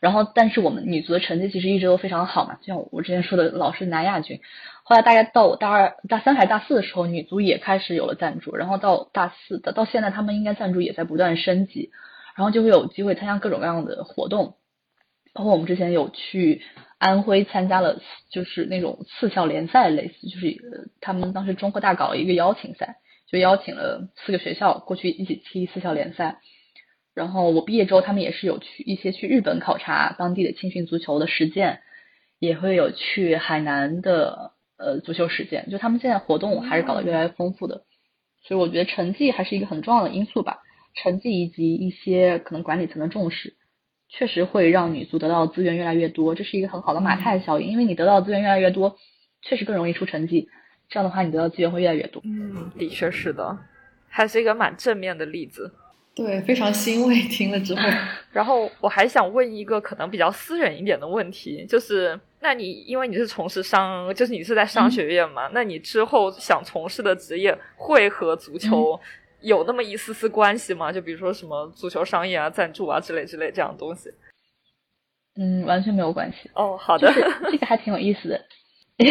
[0.00, 4.40] 然后，但是我们女足的成绩其实一直都非常好嘛，就像我之前说的，老是拿亚军。
[4.84, 8.56] 后来大概到我大二、大三还是大四的时候，女足也开始有了赞助。
[8.56, 11.90] 然后到大四到到现在，他们应该赞助也在不断升级，
[12.34, 14.56] 然后就会有机会参加各种各样的活动。
[15.34, 16.62] 包括我们之前有去
[17.02, 18.00] 安徽参加了，
[18.30, 22.98] 就是那种四校联赛，类似就是他们当时中科大搞了一个邀请赛，
[23.28, 26.38] 就邀请了四个学校过去一起踢四校联赛。
[27.12, 31.80] 然后我毕业之后，他们也是有去一些去日本考察当地的青训足球的实践，
[32.38, 35.70] 也会有去海南的呃足球实践。
[35.70, 37.82] 就他们现在活动还是搞得越来越丰富的，
[38.44, 40.60] 所以我觉得成绩还是一个很重要的因素吧。
[40.94, 43.56] 成绩以及一些可能管理层的重视，
[44.14, 47.68] 确实会让女足得到资源越来越多，这是一个很好的马太效应。
[47.68, 48.96] 因为你得到资源越来越多，
[49.40, 50.48] 确实更容易出成绩，
[50.90, 52.20] 这样的话你得到资源会越来越多。
[52.24, 53.58] 嗯，的确是的，
[54.08, 55.72] 还是一个蛮正面的例子。
[56.14, 57.22] 对，非常欣慰。
[57.22, 57.80] 听了之后，
[58.32, 69.00] 然后我还想问一个可能比较私人一点的问题，就是，那你因为你是从事商，就是你是在商学院嘛，那你之后想从事的职业会和足球
[69.42, 70.92] 有那么一丝丝关系吗？
[70.92, 74.10] 就比如说什么足球商业啊、赞助啊之类之类这样的东西？
[75.36, 76.50] 嗯，完全没有关系。
[76.54, 77.12] 哦，好的，
[77.50, 78.44] 这个还挺有意思的。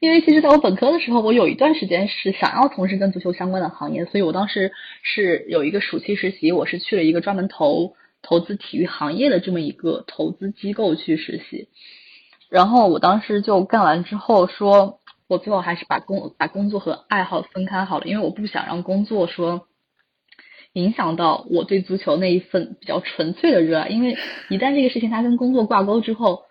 [0.00, 4.72] 因为其实在我本科的时候，我有一段时间是想要从事跟足球相关的行业，所以我当时
[5.02, 11.68] 是有一个暑期实习，我是去了一个专门投投资体育行业的这么一个投资机构去实习。
[12.48, 14.99] 然后我当时就干完之后说，
[15.30, 19.68] 我最后还是把工把工作和爱好分开好了，因为我不想让工作说
[20.72, 24.16] 影响到我对足球那一份比较纯粹的热爱，因为
[24.50, 26.42] 一旦这个事情它跟工作挂钩之后，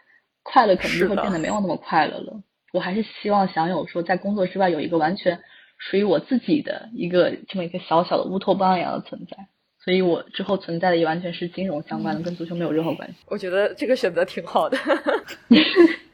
[0.44, 2.42] 快乐可能就会变得没有那么快乐了。
[2.72, 5.42] 我还是希望享有说在工作之外有一个完全
[5.78, 9.48] 属于我自己的一个这么一个小小的乌托邦一样的存在，
[9.84, 13.16] 所以我之后存在的也完全是金融相关的，跟足球没有任何关系。
[13.28, 14.78] 我觉得这个选择挺好的，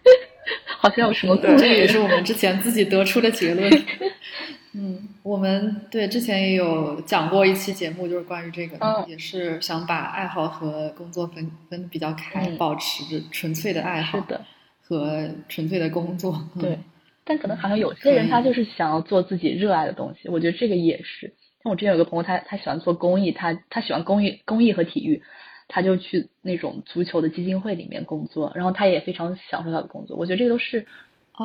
[0.86, 3.72] 好像有什么这也是我们之前自己得出的结论。
[4.78, 14.20] 嗯，我们对之前也有讲过一期节目，就是关于这个，也是想把爱好和工作分分比较开，保持纯粹的爱好。
[14.20, 14.46] 是的。
[14.88, 16.78] 和纯粹的工作，对，
[17.26, 21.34] 但可能好像有些人他就是想要做自己热爱的东西，我觉得这个也是。
[21.64, 25.24] 像我之前有个朋友，他他喜欢做公益，他他喜欢公益公益和体育，
[25.68, 30.18] 他就去那种足球的基金会里面工作，然后他也非常享受他的工作。
[30.18, 30.86] 我觉得这个都是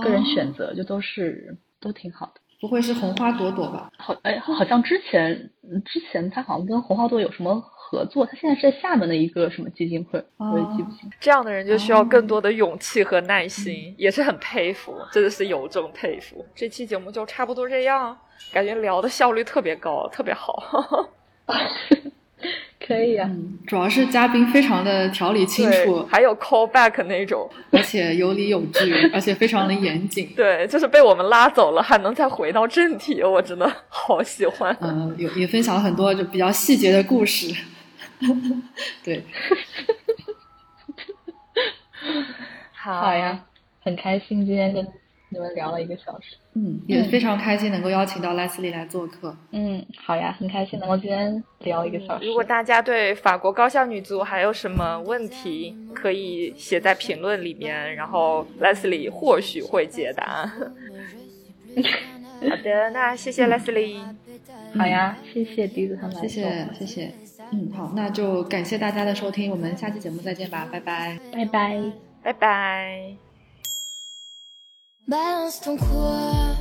[0.02, 2.40] 个人选择，就都是都挺好的。
[2.60, 3.90] 不会是红花朵朵吧？
[3.96, 5.50] 好，哎，好像之前
[5.84, 7.64] 之前他好像跟红花朵有什么。
[7.90, 11.10] 合作，他现在是在厦门的一个什么基金会，我也记不清。
[11.18, 16.46] 这样的人就需要更多的勇气和耐心，也是很佩服，真的是由衷佩服。
[16.54, 18.16] 这期节目就差不多这样，
[18.52, 20.62] 感觉聊的效率特别高，特别好。
[22.84, 23.30] 可以啊，
[23.66, 30.32] 主要是嘉宾非常的条理清楚，还有 call back 那种，而且有理有据， 而且非常的严谨。
[30.34, 34.74] 对，就是被我们拉走了，还能再回到正题，我真的好喜欢。
[34.80, 37.54] 嗯，有也分享了很多就比较细节的故事。
[39.04, 39.22] 对，
[42.72, 43.44] 好呀，
[43.82, 44.86] 很开心今天跟
[45.28, 52.26] 你们聊了一个小时，嗯，也非常开心能够邀请到莱斯利来做客，嗯，好呀，很开心能够今天聊一个小时。
[52.26, 60.50] 如果大家对法国高校女足还有什么问题，可以写在评论里面，然后莱斯利或许会解答。
[62.40, 64.00] 好的，那谢谢莱斯利。
[64.76, 67.12] 好呀，谢谢笛子他们，谢谢谢谢。
[67.52, 71.80] 嗯，好，那就感谢大家的收听，我们下期节目再见吧，拜拜，拜拜，
[72.22, 73.29] 拜拜。
[75.10, 76.54] Balance ton quoi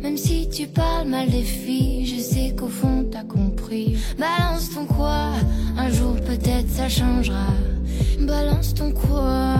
[0.00, 3.98] Même si tu parles mal des filles, je sais qu'au fond t'as compris.
[4.18, 5.32] Balance ton quoi
[5.76, 7.48] Un jour peut-être ça changera.
[8.20, 9.56] Balance ton quoi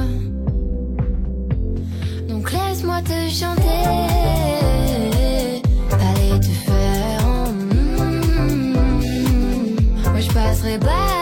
[2.29, 3.63] Donc laisse-moi te chanter.
[10.33, 11.22] passerai pas à la radio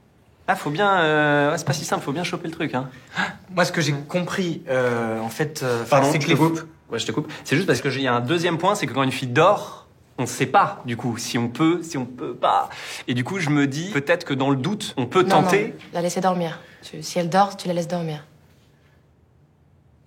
[0.47, 0.99] Ah, faut bien.
[0.99, 1.55] Euh...
[1.57, 2.73] c'est pas si simple, faut bien choper le truc.
[2.73, 2.89] Hein.
[3.55, 5.61] Moi, ce que j'ai compris, euh, en fait.
[5.63, 6.61] Euh, Pardon, c'est que je te coupe.
[6.91, 7.31] Ouais, je te coupe.
[7.43, 9.87] C'est juste parce que a un deuxième point, c'est que quand une fille dort,
[10.17, 12.69] on ne sait pas, du coup, si on peut, si on peut pas.
[13.07, 15.67] Et du coup, je me dis, peut-être que dans le doute, on peut tenter.
[15.67, 16.59] Non, la laisser dormir.
[16.81, 18.25] si elle dort, tu la laisses dormir.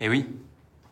[0.01, 0.27] Eh oui.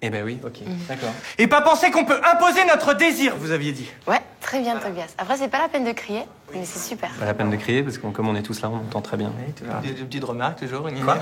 [0.05, 1.13] Eh ben oui, ok, d'accord.
[1.39, 3.89] Et pas penser qu'on peut imposer notre désir, vous aviez dit.
[4.09, 5.15] Ouais, très bien, Tobias.
[5.17, 6.25] Après, c'est pas la peine de crier,
[6.55, 7.11] mais c'est super.
[7.19, 9.17] Pas la peine de crier parce que comme on est tous là, on entend très
[9.17, 9.33] bien.
[9.83, 10.89] Des, des petites remarques toujours.
[10.89, 11.19] une Quoi?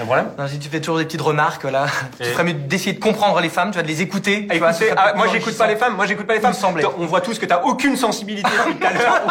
[0.00, 0.28] Un problème?
[0.38, 1.86] Non, si tu fais toujours des petites remarques, là,
[2.18, 4.48] tu ferais mieux d'essayer de comprendre les femmes, tu vas de les écouter.
[4.50, 6.52] Écoutez, ah, plus moi j'écoute pas les femmes, moi j'écoute pas les femmes.
[6.52, 6.84] Il me semblait.
[6.98, 9.22] On voit tous que t'as aucune sensibilité depuis tout à l'heure.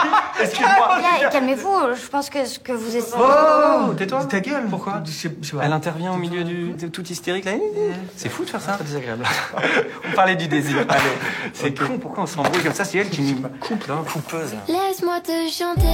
[0.42, 0.98] Excuse-moi.
[1.00, 3.16] Bien, calmez-vous, je pense que ce que vous essayez...
[3.18, 4.26] Oh, tais-toi.
[4.26, 4.66] Ta gueule.
[4.70, 5.04] Pourquoi?
[5.62, 7.52] Elle intervient au milieu du de tout hystérique là.
[8.16, 8.74] C'est fou de faire ça.
[8.74, 9.24] Très désagréable.
[10.12, 10.86] on parlait du désir.
[10.90, 11.02] Allez,
[11.54, 12.86] C'est con, pourquoi on s'embrouille comme ça?
[12.86, 13.96] C'est elle qui nous coupe là.
[14.12, 14.54] coupeuse.
[14.68, 15.88] Laisse-moi te chanter,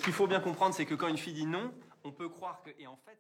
[0.05, 1.73] qu'il faut bien comprendre, c'est que quand une fille dit non,
[2.05, 2.71] on peut croire que.
[2.79, 3.19] Et en fait.